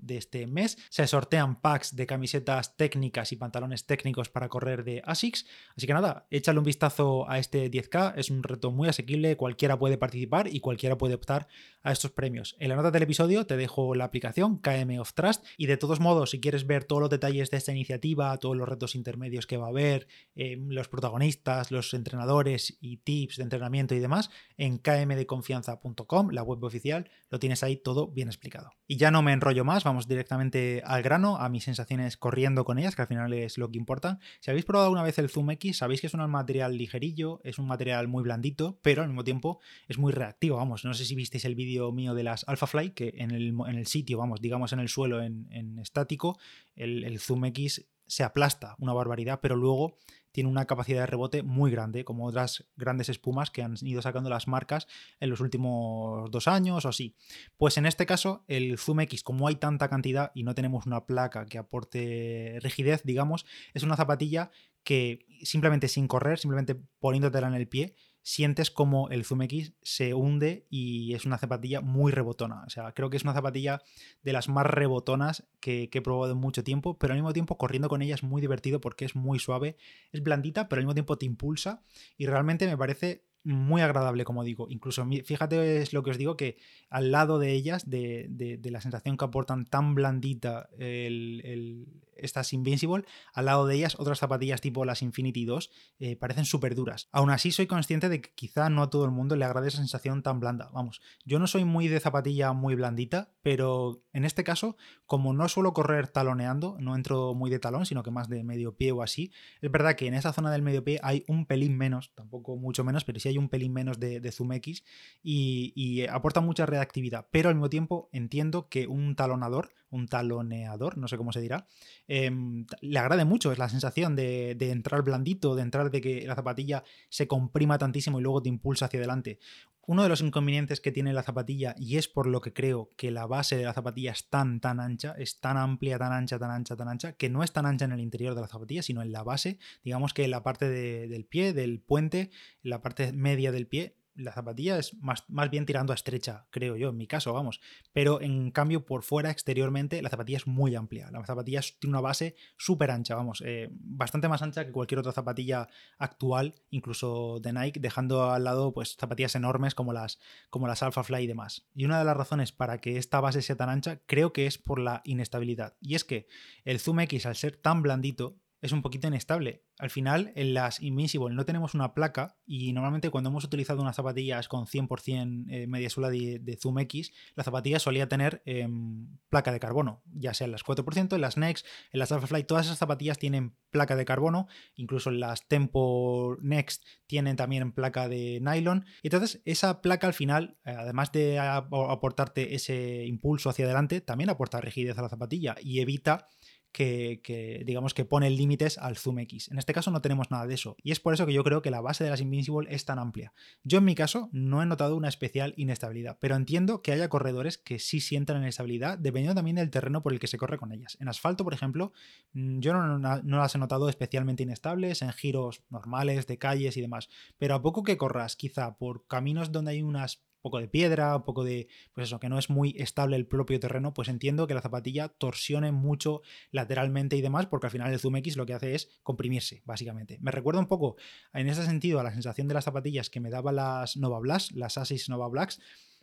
de 0.00 0.16
este 0.16 0.46
mes. 0.46 0.76
Se 0.90 1.06
sortean 1.06 1.60
packs 1.60 1.96
de 1.96 2.06
camisetas 2.06 2.76
técnicas 2.76 3.32
y 3.32 3.36
pantalones 3.36 3.86
técnicos 3.86 4.28
para 4.28 4.48
correr 4.48 4.84
de 4.84 5.02
ASICS. 5.04 5.46
Así 5.76 5.86
que 5.86 5.94
nada, 5.94 6.26
échale 6.30 6.58
un 6.58 6.64
vistazo 6.64 7.28
a 7.28 7.38
este 7.38 7.70
10K, 7.70 8.14
es 8.16 8.30
un 8.30 8.42
reto 8.42 8.70
muy 8.70 8.88
asequible, 8.88 9.36
cualquiera 9.36 9.78
puede 9.78 9.96
participar 9.96 10.48
y 10.48 10.60
cualquiera 10.60 10.98
puede 10.98 11.14
optar 11.14 11.48
a 11.82 11.92
estos 11.92 12.10
premios. 12.10 12.56
En 12.58 12.68
la 12.68 12.76
nota 12.76 12.90
del 12.90 13.02
episodio 13.02 13.46
te 13.46 13.56
dejo 13.56 13.94
la 13.94 14.04
aplicación 14.04 14.58
KM 14.58 14.98
of 15.00 15.14
Trust 15.14 15.44
y 15.56 15.66
de 15.66 15.76
todos 15.76 16.00
modos, 16.00 16.30
si 16.30 16.40
quieres 16.40 16.66
ver 16.66 16.84
todos 16.84 17.00
los 17.00 17.10
detalles 17.10 17.50
de 17.50 17.56
esta 17.56 17.72
iniciativa, 17.72 18.36
todos 18.36 18.56
los 18.56 18.68
retos 18.68 18.94
intermedios 18.94 19.46
que 19.46 19.56
va 19.56 19.66
a 19.66 19.70
haber, 19.70 20.08
eh, 20.34 20.56
los 20.58 20.88
protagonistas, 20.88 21.70
los 21.70 21.94
entrenadores 21.94 22.76
y 22.80 22.98
tips 22.98 23.36
de 23.36 23.44
entrenamiento 23.44 23.94
y 23.94 23.98
demás, 23.98 24.30
en 24.56 24.78
kmdeconfianza.com, 24.78 26.30
la 26.30 26.42
web 26.42 26.62
oficial, 26.62 27.10
lo 27.30 27.38
tienes 27.38 27.62
ahí 27.62 27.76
todo 27.76 28.08
bien 28.08 28.28
explicado. 28.28 28.72
Y 28.86 28.96
ya 28.96 29.10
no 29.10 29.22
me 29.22 29.32
enrollo 29.38 29.64
más, 29.64 29.84
vamos 29.84 30.06
directamente 30.06 30.82
al 30.84 31.02
grano, 31.02 31.36
a 31.36 31.48
mis 31.48 31.64
sensaciones 31.64 32.16
corriendo 32.16 32.64
con 32.64 32.78
ellas, 32.78 32.94
que 32.94 33.02
al 33.02 33.08
final 33.08 33.32
es 33.32 33.56
lo 33.56 33.70
que 33.70 33.78
importa. 33.78 34.18
Si 34.40 34.50
habéis 34.50 34.64
probado 34.64 34.86
alguna 34.86 35.02
vez 35.02 35.18
el 35.18 35.30
Zoom 35.30 35.52
X, 35.52 35.78
sabéis 35.78 36.00
que 36.00 36.08
es 36.08 36.14
un 36.14 36.28
material 36.30 36.76
ligerillo, 36.76 37.40
es 37.44 37.58
un 37.58 37.66
material 37.66 38.08
muy 38.08 38.22
blandito, 38.22 38.78
pero 38.82 39.02
al 39.02 39.08
mismo 39.08 39.24
tiempo 39.24 39.60
es 39.86 39.98
muy 39.98 40.12
reactivo. 40.12 40.56
Vamos, 40.56 40.84
no 40.84 40.92
sé 40.92 41.04
si 41.04 41.14
visteis 41.14 41.44
el 41.44 41.54
vídeo 41.54 41.90
mío 41.92 42.14
de 42.14 42.24
las 42.24 42.44
Alphafly, 42.48 42.90
que 42.90 43.14
en 43.16 43.30
el, 43.30 43.54
en 43.66 43.76
el 43.76 43.86
sitio, 43.86 44.18
vamos, 44.18 44.40
digamos 44.40 44.72
en 44.72 44.80
el 44.80 44.88
suelo 44.88 45.22
en, 45.22 45.78
estático, 45.78 46.38
el, 46.74 47.04
el 47.04 47.20
Zoom 47.20 47.44
X 47.46 47.86
se 48.08 48.24
aplasta 48.24 48.74
una 48.78 48.92
barbaridad, 48.92 49.38
pero 49.40 49.54
luego 49.54 49.96
tiene 50.32 50.50
una 50.50 50.66
capacidad 50.66 51.00
de 51.00 51.06
rebote 51.06 51.42
muy 51.42 51.70
grande, 51.70 52.04
como 52.04 52.26
otras 52.26 52.66
grandes 52.76 53.08
espumas 53.08 53.50
que 53.50 53.62
han 53.62 53.74
ido 53.82 54.02
sacando 54.02 54.30
las 54.30 54.48
marcas 54.48 54.86
en 55.20 55.30
los 55.30 55.40
últimos 55.40 56.30
dos 56.30 56.48
años 56.48 56.84
o 56.84 56.88
así. 56.88 57.14
Pues 57.56 57.76
en 57.76 57.86
este 57.86 58.06
caso, 58.06 58.44
el 58.48 58.78
Zoom 58.78 59.00
X, 59.00 59.22
como 59.22 59.48
hay 59.48 59.56
tanta 59.56 59.88
cantidad 59.88 60.30
y 60.34 60.42
no 60.44 60.54
tenemos 60.54 60.86
una 60.86 61.06
placa 61.06 61.46
que 61.46 61.58
aporte 61.58 62.58
rigidez, 62.62 63.02
digamos, 63.04 63.46
es 63.74 63.82
una 63.82 63.96
zapatilla 63.96 64.50
que 64.84 65.26
simplemente 65.42 65.88
sin 65.88 66.08
correr, 66.08 66.38
simplemente 66.38 66.74
poniéndotela 66.98 67.48
en 67.48 67.54
el 67.54 67.68
pie, 67.68 67.94
sientes 68.28 68.70
como 68.70 69.08
el 69.08 69.24
Zoom 69.24 69.40
X 69.42 69.72
se 69.80 70.12
hunde 70.12 70.66
y 70.68 71.14
es 71.14 71.24
una 71.24 71.38
zapatilla 71.38 71.80
muy 71.80 72.12
rebotona. 72.12 72.62
O 72.66 72.68
sea, 72.68 72.92
creo 72.92 73.08
que 73.08 73.16
es 73.16 73.22
una 73.22 73.32
zapatilla 73.32 73.80
de 74.22 74.34
las 74.34 74.50
más 74.50 74.66
rebotonas 74.66 75.48
que, 75.60 75.88
he 75.90 76.02
probado 76.02 76.32
en 76.32 76.38
mucho 76.38 76.62
tiempo, 76.62 76.98
pero 76.98 77.14
al 77.14 77.18
mismo 77.18 77.32
tiempo 77.32 77.56
corriendo 77.56 77.88
con 77.88 78.02
ella 78.02 78.14
es 78.14 78.22
muy 78.22 78.42
divertido 78.42 78.82
porque 78.82 79.06
es 79.06 79.16
muy 79.16 79.38
suave, 79.38 79.78
es 80.12 80.22
blandita, 80.22 80.68
pero 80.68 80.80
al 80.80 80.84
mismo 80.84 80.92
tiempo 80.92 81.16
te 81.16 81.24
impulsa 81.24 81.82
y 82.18 82.26
realmente 82.26 82.66
me 82.66 82.76
parece 82.76 83.24
muy 83.44 83.80
agradable, 83.80 84.24
como 84.24 84.44
digo. 84.44 84.66
Incluso, 84.68 85.06
fíjate, 85.24 85.80
es 85.80 85.94
lo 85.94 86.02
que 86.02 86.10
os 86.10 86.18
digo, 86.18 86.36
que 86.36 86.58
al 86.90 87.10
lado 87.10 87.38
de 87.38 87.52
ellas, 87.52 87.88
de, 87.88 88.60
la 88.62 88.82
sensación 88.82 89.16
que 89.16 89.24
aportan 89.24 89.64
tan 89.64 89.94
blandita 89.94 90.68
el, 90.78 91.87
estas 92.18 92.52
Invincible, 92.52 93.04
al 93.32 93.46
lado 93.46 93.66
de 93.66 93.76
ellas 93.76 93.96
otras 93.98 94.18
zapatillas 94.18 94.60
tipo 94.60 94.84
las 94.84 95.02
Infinity 95.02 95.44
2 95.44 95.70
eh, 95.98 96.16
parecen 96.16 96.44
súper 96.44 96.74
duras. 96.74 97.08
Aún 97.12 97.30
así 97.30 97.50
soy 97.50 97.66
consciente 97.66 98.08
de 98.08 98.20
que 98.20 98.30
quizá 98.34 98.70
no 98.70 98.82
a 98.82 98.90
todo 98.90 99.04
el 99.04 99.10
mundo 99.10 99.36
le 99.36 99.44
agrade 99.44 99.68
esa 99.68 99.78
sensación 99.78 100.22
tan 100.22 100.40
blanda. 100.40 100.70
Vamos, 100.72 101.00
yo 101.24 101.38
no 101.38 101.46
soy 101.46 101.64
muy 101.64 101.88
de 101.88 102.00
zapatilla 102.00 102.52
muy 102.52 102.74
blandita, 102.74 103.32
pero 103.42 104.02
en 104.12 104.24
este 104.24 104.44
caso, 104.44 104.76
como 105.06 105.32
no 105.32 105.48
suelo 105.48 105.72
correr 105.72 106.08
taloneando, 106.08 106.76
no 106.80 106.94
entro 106.94 107.34
muy 107.34 107.50
de 107.50 107.58
talón, 107.58 107.86
sino 107.86 108.02
que 108.02 108.10
más 108.10 108.28
de 108.28 108.44
medio 108.44 108.76
pie 108.76 108.92
o 108.92 109.02
así, 109.02 109.32
es 109.60 109.70
verdad 109.70 109.96
que 109.96 110.06
en 110.06 110.14
esa 110.14 110.32
zona 110.32 110.50
del 110.50 110.62
medio 110.62 110.84
pie 110.84 111.00
hay 111.02 111.24
un 111.28 111.46
pelín 111.46 111.76
menos, 111.76 112.12
tampoco 112.14 112.56
mucho 112.56 112.84
menos, 112.84 113.04
pero 113.04 113.20
sí 113.20 113.28
hay 113.28 113.38
un 113.38 113.48
pelín 113.48 113.72
menos 113.72 113.98
de, 113.98 114.28
Zoom 114.28 114.52
X 114.52 114.84
y 115.22 116.06
aporta 116.06 116.40
mucha 116.40 116.66
reactividad, 116.66 117.28
pero 117.30 117.48
al 117.48 117.54
mismo 117.54 117.70
tiempo 117.70 118.10
entiendo 118.12 118.68
que 118.68 118.86
un 118.86 119.16
talonador 119.16 119.70
un 119.90 120.06
taloneador, 120.06 120.98
no 120.98 121.08
sé 121.08 121.16
cómo 121.16 121.32
se 121.32 121.40
dirá, 121.40 121.66
em, 122.06 122.66
le 122.80 122.98
agrade 122.98 123.24
mucho, 123.24 123.52
es 123.52 123.58
la 123.58 123.68
sensación 123.68 124.16
de, 124.16 124.56
entrar 124.60 125.02
blandito, 125.02 125.54
de 125.54 125.62
entrar 125.62 125.90
de 125.90 126.00
que 126.00 126.26
la 126.26 126.34
zapatilla 126.34 126.84
se 127.08 127.26
comprima 127.26 127.78
tantísimo 127.78 128.18
y 128.18 128.22
luego 128.22 128.42
te 128.42 128.48
impulsa 128.48 128.86
hacia 128.86 128.98
adelante. 128.98 129.38
Uno 129.86 130.02
de 130.02 130.10
los 130.10 130.20
inconvenientes 130.20 130.82
que 130.82 130.92
tiene 130.92 131.14
la 131.14 131.22
zapatilla, 131.22 131.74
y 131.78 131.96
es 131.96 132.08
por 132.08 132.26
lo 132.26 132.42
que 132.42 132.52
creo 132.52 132.90
que 132.96 133.10
la 133.10 133.26
base 133.26 133.56
de 133.56 133.64
la 133.64 133.72
zapatilla 133.72 134.12
es 134.12 134.28
tan, 134.28 134.60
tan 134.60 134.80
ancha, 134.80 135.14
es 135.16 135.40
tan 135.40 135.56
amplia, 135.56 135.98
tan 135.98 136.12
ancha, 136.12 136.38
tan 136.38 136.50
ancha, 136.50 136.76
tan 136.76 136.88
ancha, 136.88 137.12
que 137.14 137.30
no 137.30 137.42
es 137.42 137.52
tan 137.52 137.64
ancha 137.64 137.86
en 137.86 137.92
el 137.92 138.00
interior 138.00 138.34
de 138.34 138.42
la 138.42 138.48
zapatilla, 138.48 138.82
sino 138.82 139.00
en 139.00 139.12
la 139.12 139.22
base, 139.22 139.58
digamos 139.82 140.12
que 140.12 140.24
en 140.24 140.30
la 140.30 140.42
parte 140.42 140.68
del 140.68 141.24
pie, 141.24 141.54
del 141.54 141.80
puente, 141.80 142.30
la 142.62 142.82
parte 142.82 143.12
media 143.12 143.50
del 143.50 143.66
pie, 143.66 143.97
la 144.18 144.32
zapatilla 144.32 144.78
es 144.78 144.94
más, 144.94 145.24
más, 145.28 145.48
bien 145.50 145.64
tirando 145.64 145.92
a 145.92 145.94
estrecha, 145.94 146.46
creo 146.50 146.76
yo, 146.76 146.90
en 146.90 146.96
mi 146.96 147.06
caso, 147.06 147.32
vamos. 147.32 147.60
Pero 147.92 148.20
en 148.20 148.50
cambio, 148.50 148.84
por 148.84 149.02
fuera, 149.02 149.30
exteriormente, 149.30 150.02
la 150.02 150.10
zapatilla 150.10 150.38
es 150.38 150.46
muy 150.46 150.74
amplia. 150.74 151.10
La 151.10 151.24
zapatilla 151.24 151.60
tiene 151.78 151.92
una 151.92 152.00
base 152.00 152.34
súper 152.56 152.90
ancha, 152.90 153.14
vamos, 153.14 153.42
eh, 153.46 153.68
bastante 153.70 154.28
más 154.28 154.42
ancha 154.42 154.66
que 154.66 154.72
cualquier 154.72 154.98
otra 154.98 155.12
zapatilla 155.12 155.68
actual, 155.98 156.56
incluso 156.70 157.38
de 157.40 157.52
Nike, 157.52 157.80
dejando 157.80 158.30
al 158.30 158.44
lado 158.44 158.72
pues 158.74 158.96
zapatillas 158.96 159.34
enormes 159.36 159.74
como 159.74 159.92
las, 159.92 160.18
como 160.50 160.66
las 160.66 160.82
Alpha 160.82 161.04
Fly 161.04 161.22
y 161.22 161.26
demás. 161.26 161.68
Y 161.74 161.84
una 161.84 161.98
de 161.98 162.04
las 162.04 162.16
razones 162.16 162.52
para 162.52 162.78
que 162.78 162.98
esta 162.98 163.20
base 163.20 163.40
sea 163.40 163.56
tan 163.56 163.70
ancha, 163.70 164.00
creo 164.06 164.32
que 164.32 164.46
es 164.46 164.58
por 164.58 164.80
la 164.80 165.00
inestabilidad. 165.04 165.76
Y 165.80 165.94
es 165.94 166.04
que 166.04 166.26
el 166.64 166.80
Zoom 166.80 167.00
X, 167.00 167.26
al 167.26 167.36
ser 167.36 167.56
tan 167.56 167.82
blandito, 167.82 168.36
es 168.60 168.72
un 168.72 168.82
poquito 168.82 169.08
inestable. 169.08 169.62
Al 169.78 169.90
final, 169.90 170.32
en 170.34 170.54
las 170.54 170.80
Invincible 170.80 171.34
no 171.34 171.44
tenemos 171.44 171.74
una 171.74 171.94
placa 171.94 172.36
y 172.46 172.72
normalmente 172.72 173.10
cuando 173.10 173.30
hemos 173.30 173.44
utilizado 173.44 173.80
unas 173.80 173.96
zapatillas 173.96 174.48
con 174.48 174.66
100% 174.66 175.44
eh, 175.48 175.66
media 175.66 175.90
suela 175.90 176.10
de, 176.10 176.58
Zoom 176.60 176.80
X, 176.80 177.12
la 177.34 177.44
zapatilla 177.44 177.78
solía 177.78 178.08
tener 178.08 178.42
em, 178.46 179.18
placa 179.28 179.52
de 179.52 179.60
carbono, 179.60 180.02
ya 180.12 180.34
sea 180.34 180.46
en 180.46 180.52
las 180.52 180.64
4%, 180.64 181.14
en 181.14 181.20
las 181.20 181.36
Next, 181.36 181.66
en 181.92 182.00
las 182.00 182.10
Alphafly, 182.10 182.44
todas 182.44 182.66
esas 182.66 182.78
zapatillas 182.78 183.18
tienen 183.18 183.54
placa 183.70 183.96
de 183.96 184.04
carbono, 184.04 184.48
incluso 184.74 185.10
en 185.10 185.20
las 185.20 185.46
Tempo 185.46 186.36
Next 186.40 186.84
tienen 187.06 187.36
también 187.36 187.72
placa 187.72 188.08
de 188.08 188.40
nylon. 188.40 188.84
Y 189.02 189.08
entonces, 189.08 189.40
esa 189.44 189.80
placa 189.80 190.06
al 190.06 190.14
final, 190.14 190.58
eh, 190.64 190.74
además 190.76 191.12
de 191.12 191.38
aportarte 191.38 192.54
ese 192.54 193.04
impulso 193.06 193.50
hacia 193.50 193.64
adelante, 193.64 194.00
también 194.00 194.30
aporta 194.30 194.60
rigidez 194.60 194.98
a 194.98 195.02
la 195.02 195.08
zapatilla 195.08 195.56
y 195.60 195.80
evita 195.80 196.28
que, 196.72 197.62
digamos 197.66 197.94
que 197.94 198.04
pone 198.04 198.30
límites 198.30 198.78
al 198.78 198.96
zoom 198.96 199.20
X. 199.20 199.50
En 199.50 199.58
este 199.58 199.72
caso 199.72 199.90
no 199.90 200.00
tenemos 200.00 200.30
nada 200.30 200.46
de 200.46 200.54
eso 200.54 200.76
y 200.82 200.92
es 200.92 201.00
por 201.00 201.14
eso 201.14 201.26
que 201.26 201.32
yo 201.32 201.44
creo 201.44 201.62
que 201.62 201.70
la 201.70 201.80
base 201.80 202.04
de 202.04 202.10
las 202.10 202.20
Invincible 202.20 202.68
es 202.72 202.84
tan 202.84 202.98
amplia. 202.98 203.32
Yo 203.64 203.78
en 203.78 203.84
mi 203.84 203.94
caso 203.94 204.28
no 204.32 204.62
he 204.62 204.66
notado 204.66 204.96
una 204.96 205.08
especial 205.08 205.54
inestabilidad, 205.56 206.18
pero 206.20 206.36
entiendo 206.36 206.82
que 206.82 206.92
haya 206.92 207.08
corredores 207.08 207.58
que 207.58 207.78
sí 207.78 208.00
sientan 208.00 208.38
inestabilidad 208.38 208.98
dependiendo 208.98 209.34
también 209.34 209.56
del 209.56 209.70
terreno 209.70 210.02
por 210.02 210.12
el 210.12 210.20
que 210.20 210.26
se 210.26 210.38
corre 210.38 210.58
con 210.58 210.72
ellas. 210.72 210.96
En 211.00 211.08
asfalto, 211.08 211.44
por 211.44 211.54
ejemplo, 211.54 211.92
mm, 212.32 212.60
yo 212.60 212.72
no, 212.72 212.98
no 212.98 213.38
las 213.38 213.54
he 213.54 213.58
notado 213.58 213.88
especialmente 213.88 214.42
inestables 214.42 215.02
en 215.02 215.12
giros 215.12 215.62
normales 215.70 216.26
de 216.26 216.38
calles 216.38 216.76
y 216.76 216.80
demás, 216.80 217.08
pero 217.38 217.54
a 217.54 217.62
poco 217.62 217.82
que 217.82 217.96
corras 217.96 218.36
quizá 218.36 218.76
por 218.76 219.06
caminos 219.06 219.52
donde 219.52 219.72
hay 219.72 219.82
unas 219.82 220.22
poco 220.40 220.60
de 220.60 220.68
piedra, 220.68 221.16
un 221.16 221.24
poco 221.24 221.44
de, 221.44 221.68
pues 221.92 222.08
eso, 222.08 222.20
que 222.20 222.28
no 222.28 222.38
es 222.38 222.50
muy 222.50 222.74
estable 222.78 223.16
el 223.16 223.26
propio 223.26 223.60
terreno, 223.60 223.94
pues 223.94 224.08
entiendo 224.08 224.46
que 224.46 224.54
la 224.54 224.60
zapatilla 224.60 225.08
torsione 225.08 225.72
mucho 225.72 226.22
lateralmente 226.50 227.16
y 227.16 227.20
demás, 227.20 227.46
porque 227.46 227.66
al 227.66 227.70
final 227.70 227.92
el 227.92 227.98
Zoom 227.98 228.16
X 228.16 228.36
lo 228.36 228.46
que 228.46 228.54
hace 228.54 228.74
es 228.74 228.98
comprimirse, 229.02 229.62
básicamente. 229.64 230.18
Me 230.20 230.30
recuerda 230.30 230.60
un 230.60 230.66
poco, 230.66 230.96
en 231.32 231.48
ese 231.48 231.64
sentido, 231.64 232.00
a 232.00 232.02
la 232.02 232.12
sensación 232.12 232.48
de 232.48 232.54
las 232.54 232.64
zapatillas 232.64 233.10
que 233.10 233.20
me 233.20 233.30
daba 233.30 233.52
las 233.52 233.96
Nova 233.96 234.18
Blast, 234.20 234.52
las 234.52 234.78
Asis 234.78 235.08
Nova 235.08 235.28
Blacks, 235.28 235.60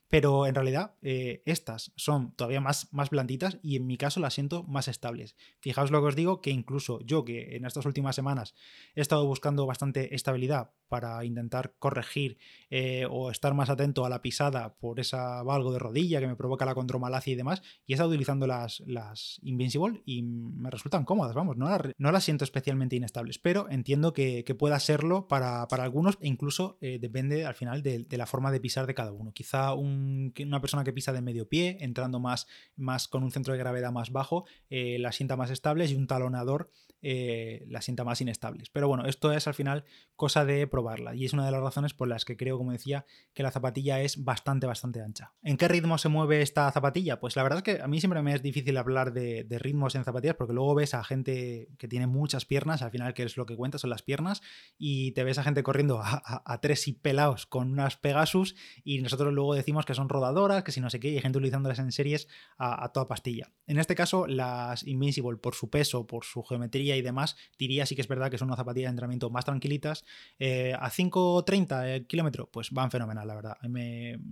pero 0.10 0.46
en 0.48 0.56
realidad 0.56 0.96
eh, 1.02 1.42
estas 1.46 1.92
son 1.96 2.36
todavía 2.36 2.62
más, 2.62 2.92
más 2.94 3.10
blanditas 3.10 3.58
y 3.62 3.76
en 3.76 3.88
mi 3.88 3.98
caso 3.98 4.20
las 4.20 4.34
siento 4.34 4.64
más 4.64 4.88
estables. 4.88 5.36
Fijaos 5.60 5.92
lo 5.92 6.02
que 6.02 6.08
os 6.08 6.16
digo, 6.16 6.42
que 6.42 6.52
incluso 6.52 7.00
yo 7.02 7.26
que 7.26 7.56
en 7.56 7.66
estas 7.66 7.86
últimas 7.86 8.16
semanas 8.16 8.56
he 8.96 9.02
estado 9.02 9.26
buscando 9.26 9.66
bastante 9.66 10.16
estabilidad 10.16 10.72
para 10.88 11.26
intentar 11.26 11.74
corregir 11.80 12.38
eh, 12.70 13.08
o 13.10 13.32
estar 13.32 13.54
más 13.54 13.70
atento 13.70 14.06
a 14.06 14.10
la 14.10 14.22
pisada 14.22 14.76
por 14.76 15.00
esa 15.00 15.42
valgo 15.44 15.74
de 15.74 15.80
rodilla 15.80 16.20
que 16.20 16.28
me 16.28 16.36
provoca 16.36 16.66
la 16.66 16.76
contromalacia 16.76 17.34
y 17.34 17.36
demás, 17.36 17.62
y 17.86 17.94
he 17.94 17.96
estado 17.96 18.10
utilizando 18.10 18.46
las, 18.48 18.82
las 18.86 19.40
Invincible 19.42 20.02
y 20.06 20.22
me 20.24 20.70
resultan 20.70 21.06
cómodas, 21.06 21.34
vamos, 21.34 21.58
no 21.58 21.68
las, 21.70 21.82
no 21.98 22.12
las 22.12 22.24
siento 22.24 22.44
especialmente 22.44 22.96
inestables, 22.96 23.40
pero 23.40 23.70
entiendo 23.70 24.14
que, 24.14 24.46
pueda 24.56 24.80
serlo 24.80 25.28
para, 25.28 25.64
algunos 25.64 26.18
e 26.22 26.28
incluso 26.28 26.78
eh, 26.80 26.98
depende 26.98 27.46
al 27.46 27.56
final 27.56 27.84
de, 27.84 28.00
de 28.00 28.18
la 28.18 28.26
forma 28.26 28.52
de 28.52 28.62
pisar 28.62 28.88
de 28.88 28.94
cada 28.94 29.12
uno. 29.12 29.34
Quizá 29.34 29.74
un 29.74 29.95
una 29.96 30.62
persona 30.62 30.84
que 30.84 30.94
pisa 30.94 31.14
de 31.14 31.22
medio 31.22 31.48
pie, 31.48 31.78
entrando 31.82 32.20
más, 32.20 32.48
más 32.76 33.08
con 33.08 33.24
un 33.24 33.32
centro 33.32 33.54
de 33.54 33.60
gravedad 33.60 33.92
más 33.92 34.12
bajo, 34.12 34.46
eh, 34.70 34.98
la 35.00 35.12
sienta 35.12 35.36
más 35.36 35.50
estables 35.50 35.92
y 35.92 35.96
un 35.96 36.08
talonador 36.08 36.70
eh, 37.08 37.64
la 37.68 37.84
sienta 37.84 38.04
más 38.04 38.20
inestables. 38.22 38.72
Pero 38.72 38.88
bueno, 38.88 39.06
esto 39.06 39.32
es 39.32 39.46
al 39.48 39.54
final 39.54 39.84
cosa 40.16 40.44
de 40.44 40.66
probarla 40.66 41.14
y 41.14 41.26
es 41.26 41.34
una 41.34 41.46
de 41.46 41.52
las 41.52 41.62
razones 41.62 41.94
por 41.94 42.08
las 42.08 42.26
que 42.26 42.36
creo, 42.36 42.58
como 42.58 42.72
decía, 42.72 43.06
que 43.36 43.44
la 43.44 43.52
zapatilla 43.52 44.02
es 44.02 44.24
bastante, 44.24 44.66
bastante 44.66 45.02
ancha. 45.02 45.32
¿En 45.44 45.58
qué 45.58 45.68
ritmo 45.68 46.00
se 46.00 46.10
mueve 46.10 46.42
esta 46.42 46.72
zapatilla? 46.72 47.20
Pues 47.20 47.36
la 47.36 47.44
verdad 47.44 47.60
es 47.60 47.64
que 47.64 47.84
a 47.84 47.88
mí 47.88 48.00
siempre 48.00 48.24
me 48.24 48.34
es 48.34 48.42
difícil 48.42 48.76
hablar 48.78 49.14
de, 49.14 49.46
ritmos 49.60 49.94
en 49.94 50.04
zapatillas 50.04 50.36
porque 50.36 50.54
luego 50.54 50.74
ves 50.74 50.96
a 50.96 51.04
gente 51.04 51.70
que 51.78 51.88
tiene 51.88 52.08
muchas 52.08 52.46
piernas, 52.46 52.82
al 52.82 52.90
final 52.90 53.14
que 53.14 53.22
es 53.22 53.38
lo 53.38 53.46
que 53.46 53.56
cuenta 53.56 53.78
son 53.78 53.92
las 53.92 54.02
piernas, 54.02 54.42
y 54.80 55.12
te 55.12 55.24
ves 55.24 55.38
a 55.38 55.44
gente 55.44 55.62
corriendo 55.62 56.02
a, 56.04 56.60
tres 56.60 56.88
y 56.88 56.94
pelados 56.94 57.46
con 57.46 57.72
unas 57.72 57.98
Pegasus 57.98 58.56
y 58.84 59.02
nosotros 59.02 59.32
luego 59.32 59.54
decimos 59.54 59.85
que 59.86 59.94
son 59.94 60.10
rodadoras, 60.10 60.64
que 60.64 60.72
si 60.72 60.82
no 60.82 60.90
sé 60.90 61.00
qué, 61.00 61.10
y 61.10 61.16
hay 61.16 61.22
gente 61.22 61.38
utilizándolas 61.38 61.80
en 61.80 61.92
series 61.92 62.28
a, 62.58 62.90
toda 62.90 63.08
pastilla. 63.08 63.52
En 63.68 63.80
este 63.80 63.96
caso, 63.96 64.28
las 64.28 64.86
Invincible, 64.86 65.38
por 65.38 65.56
su 65.56 65.70
peso, 65.70 66.06
por 66.08 66.26
su 66.26 66.44
geometría, 66.44 66.96
y 66.96 67.02
demás, 67.02 67.36
diría 67.58 67.86
sí 67.86 67.96
que 67.96 68.02
es 68.02 68.08
verdad 68.08 68.30
que 68.30 68.38
son 68.38 68.50
una 68.50 68.58
zapatilla 68.58 68.88
de 68.88 68.92
entrenamiento 68.92 69.30
más 69.30 69.46
tranquilitas. 69.46 70.06
Eh, 70.40 70.74
a 70.78 70.90
5.30 70.90 71.86
el 71.86 72.08
kilómetro, 72.08 72.50
pues 72.52 72.72
van 72.72 72.92
fenomenal, 72.92 73.28
la 73.28 73.36
verdad. 73.36 73.58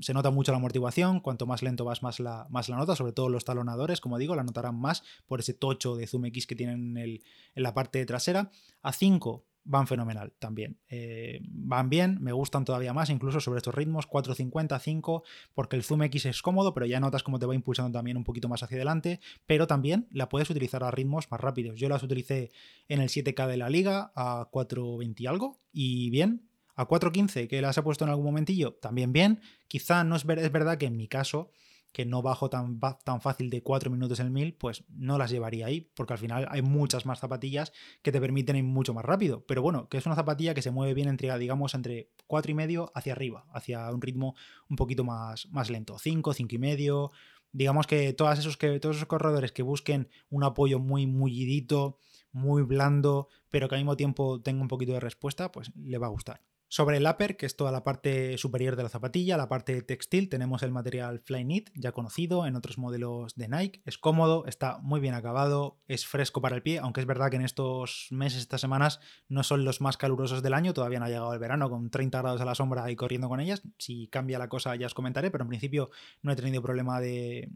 se 0.02 0.14
nota 0.14 0.32
mucho 0.32 0.52
la 0.52 0.58
amortiguación, 0.58 1.20
cuanto 1.20 1.46
más 1.46 1.62
lento 1.64 1.86
vas, 1.86 2.04
más 2.04 2.20
la, 2.20 2.48
más 2.50 2.70
la 2.70 2.78
nota, 2.78 2.96
sobre 2.96 3.14
todo 3.14 3.30
los 3.30 3.46
talonadores, 3.46 4.02
como 4.02 4.18
digo, 4.18 4.36
la 4.36 4.44
notarán 4.44 4.76
más 4.76 5.04
por 5.28 5.40
ese 5.40 5.54
tocho 5.54 5.96
de 5.96 6.08
Zoom 6.08 6.26
X 6.26 6.48
que 6.48 6.56
tienen 6.56 6.98
en, 6.98 7.22
en 7.56 7.64
la 7.64 7.74
parte 7.74 8.06
trasera. 8.06 8.52
A 8.82 8.92
5 8.92 9.46
van 9.66 9.88
fenomenal 9.88 10.34
también. 10.40 10.80
Eh, 10.90 11.40
van 11.50 11.90
bien, 11.90 12.18
me 12.22 12.32
gustan 12.32 12.66
todavía 12.66 12.94
más, 12.94 13.10
incluso 13.10 13.40
sobre 13.40 13.58
estos 13.58 13.74
ritmos, 13.74 14.08
4.50, 14.08 14.80
5, 14.80 15.24
porque 15.54 15.76
el 15.76 15.84
Zoom 15.84 16.04
X 16.04 16.26
es 16.26 16.42
cómodo, 16.42 16.74
pero 16.74 16.86
ya 16.86 17.00
notas 17.00 17.24
cómo 17.24 17.40
te 17.40 17.46
va 17.46 17.56
impulsando 17.56 17.98
también 17.98 18.18
un 18.18 18.24
poquito 18.24 18.50
más 18.50 18.64
hacia 18.64 18.78
adelante, 18.78 19.20
pero 19.46 19.68
también 19.68 20.08
la 20.12 20.30
puedes 20.30 20.50
utilizar 20.50 20.84
a 20.84 20.92
ritmos 20.92 21.32
más 21.32 21.40
rápidos. 21.40 21.80
Yo 21.80 21.90
las 21.90 22.04
utilicé 22.04 22.52
en 22.88 23.02
el 23.02 23.10
7K 23.10 23.48
de 23.48 23.58
la 23.58 23.70
liga 23.70 24.12
a 24.16 24.50
4.20 24.52 25.16
y 25.18 25.28
algo, 25.28 25.62
y 25.72 26.10
bien. 26.10 26.50
A 26.76 26.88
4.15, 26.88 27.48
que 27.48 27.62
las 27.62 27.78
he 27.78 27.84
puesto 27.84 28.04
en 28.04 28.10
algún 28.10 28.26
momentillo, 28.26 28.74
también 28.74 29.14
bien. 29.14 29.42
Quizá 29.68 30.04
no 30.04 30.16
es, 30.16 30.26
es 30.28 30.52
verdad 30.52 30.80
que 30.80 30.88
en 30.88 30.98
mi 30.98 31.08
caso 31.08 31.52
que 31.94 32.06
no 32.06 32.24
bajo 32.24 32.50
tan, 32.50 32.80
tan 33.04 33.22
fácil 33.22 33.52
de 33.52 33.62
4 33.62 33.92
minutos 33.92 34.20
el 34.20 34.32
1000, 34.32 34.56
pues 34.56 34.84
no 34.90 35.20
las 35.20 35.30
llevaría 35.30 35.68
ahí, 35.68 35.92
porque 35.96 36.14
al 36.14 36.20
final 36.20 36.48
hay 36.50 36.64
muchas 36.64 37.06
más 37.06 37.20
zapatillas 37.20 37.72
que 38.02 38.12
te 38.12 38.20
permiten 38.20 38.56
ir 38.56 38.64
mucho 38.64 38.96
más 38.96 39.06
rápido. 39.06 39.46
Pero 39.46 39.62
bueno, 39.62 39.88
que 39.88 39.98
es 39.98 40.06
una 40.08 40.16
zapatilla 40.16 40.56
que 40.56 40.64
se 40.64 40.72
mueve 40.72 40.96
bien 40.96 41.08
entre, 41.08 41.38
digamos, 41.38 41.76
entre 41.76 42.10
4 42.26 42.52
y 42.52 42.56
medio 42.56 42.92
hacia 42.96 43.14
arriba, 43.14 43.46
hacia 43.54 43.90
un 43.92 44.02
ritmo 44.02 44.36
un 44.70 44.76
poquito 44.76 45.04
más, 45.04 45.48
más 45.52 45.70
lento. 45.70 46.00
5, 46.00 46.34
5 46.34 46.56
y 46.56 46.58
medio. 46.58 47.12
Digamos 47.52 47.86
que, 47.86 48.12
todos 48.14 48.40
esos 48.40 48.58
que 48.58 48.80
todos 48.80 48.96
esos 48.96 49.08
corredores 49.08 49.52
que 49.52 49.62
busquen 49.62 50.10
un 50.32 50.44
apoyo 50.44 50.80
muy 50.80 51.06
mullidito, 51.06 52.00
muy 52.32 52.64
blando, 52.64 53.28
pero 53.52 53.70
que 53.70 53.76
al 53.76 53.82
mismo 53.82 53.96
tiempo 53.96 54.42
tenga 54.42 54.64
un 54.64 54.68
poquito 54.68 54.94
de 54.94 55.00
respuesta, 55.00 55.52
pues 55.52 55.72
le 55.76 56.00
va 56.00 56.08
a 56.08 56.10
gustar. 56.10 56.42
Sobre 56.74 56.98
el 56.98 57.06
upper, 57.06 57.38
que 57.38 57.46
es 57.46 57.56
toda 57.56 57.72
la 57.72 57.84
parte 57.84 58.36
superior 58.40 58.76
de 58.76 58.82
la 58.82 58.90
zapatilla, 58.90 59.38
la 59.38 59.48
parte 59.48 59.84
textil, 59.84 60.28
tenemos 60.28 60.64
el 60.64 60.72
material 60.72 61.20
Flyknit, 61.20 61.70
ya 61.76 61.92
conocido 61.92 62.48
en 62.48 62.56
otros 62.56 62.80
modelos 62.80 63.36
de 63.36 63.48
Nike. 63.48 63.84
Es 63.86 64.00
cómodo, 64.00 64.48
está 64.48 64.80
muy 64.80 65.00
bien 65.00 65.14
acabado, 65.14 65.78
es 65.88 66.08
fresco 66.08 66.42
para 66.42 66.56
el 66.56 66.64
pie, 66.64 66.80
aunque 66.80 67.02
es 67.02 67.06
verdad 67.06 67.30
que 67.30 67.36
en 67.36 67.44
estos 67.44 68.08
meses, 68.10 68.40
estas 68.40 68.60
semanas, 68.60 69.02
no 69.30 69.44
son 69.44 69.66
los 69.66 69.82
más 69.82 69.98
calurosos 69.98 70.42
del 70.42 70.56
año, 70.56 70.74
todavía 70.74 70.98
no 70.98 71.06
ha 71.06 71.10
llegado 71.10 71.32
el 71.32 71.38
verano 71.38 71.70
con 71.70 71.92
30 71.92 72.20
grados 72.24 72.42
a 72.42 72.46
la 72.46 72.56
sombra 72.56 72.90
y 72.90 72.96
corriendo 72.96 73.30
con 73.30 73.40
ellas. 73.40 73.62
Si 73.78 74.08
cambia 74.08 74.40
la 74.40 74.50
cosa 74.50 74.76
ya 74.76 74.88
os 74.88 74.96
comentaré, 74.96 75.30
pero 75.30 75.44
en 75.44 75.50
principio 75.50 75.92
no 76.24 76.32
he 76.32 76.36
tenido 76.36 76.64
problema 76.64 77.00
de, 77.00 77.52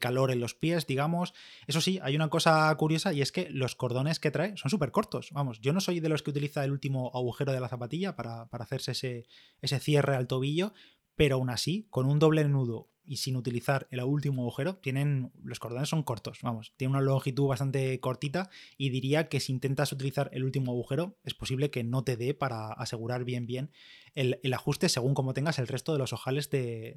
calor 0.00 0.30
en 0.30 0.40
los 0.40 0.54
pies, 0.54 0.86
digamos. 0.86 1.34
Eso 1.66 1.82
sí, 1.82 2.00
hay 2.02 2.16
una 2.16 2.30
cosa 2.30 2.74
curiosa 2.78 3.12
y 3.12 3.20
es 3.20 3.32
que 3.32 3.50
los 3.50 3.76
cordones 3.76 4.18
que 4.18 4.30
trae 4.30 4.56
son 4.56 4.70
súper 4.70 4.92
cortos. 4.92 5.28
Vamos, 5.32 5.60
yo 5.60 5.74
no 5.74 5.80
soy 5.82 6.00
de 6.00 6.08
los 6.08 6.22
que 6.22 6.30
utiliza 6.30 6.64
el 6.64 6.72
último 6.72 7.10
agujero 7.12 7.52
de 7.52 7.60
la 7.60 7.68
zapatilla 7.68 8.16
para 8.16 8.48
hacerse 8.62 8.92
ese, 8.92 9.26
ese 9.60 9.80
cierre 9.80 10.16
al 10.16 10.26
tobillo, 10.26 10.72
pero 11.16 11.36
aún 11.36 11.50
así, 11.50 11.86
con 11.90 12.06
un 12.06 12.18
doble 12.18 12.48
nudo 12.48 12.88
y 13.04 13.16
sin 13.16 13.36
utilizar 13.36 13.88
el 13.90 14.00
último 14.00 14.42
agujero, 14.42 14.76
tienen 14.76 15.32
los 15.42 15.58
cordones 15.58 15.88
son 15.88 16.02
cortos, 16.02 16.38
vamos, 16.42 16.72
tiene 16.76 16.92
una 16.92 17.00
longitud 17.00 17.48
bastante 17.48 17.98
cortita 18.00 18.48
y 18.76 18.90
diría 18.90 19.28
que 19.28 19.40
si 19.40 19.52
intentas 19.52 19.92
utilizar 19.92 20.30
el 20.32 20.44
último 20.44 20.72
agujero 20.72 21.18
es 21.24 21.34
posible 21.34 21.70
que 21.70 21.84
no 21.84 22.04
te 22.04 22.16
dé 22.16 22.34
para 22.34 22.72
asegurar 22.72 23.24
bien 23.24 23.46
bien 23.46 23.70
el, 24.14 24.52
ajuste 24.52 24.88
según 24.88 25.14
como 25.14 25.32
tengas 25.34 25.58
el 25.58 25.66
resto 25.66 25.92
de 25.92 25.98
los 25.98 26.12
ojales 26.12 26.50
de, 26.50 26.96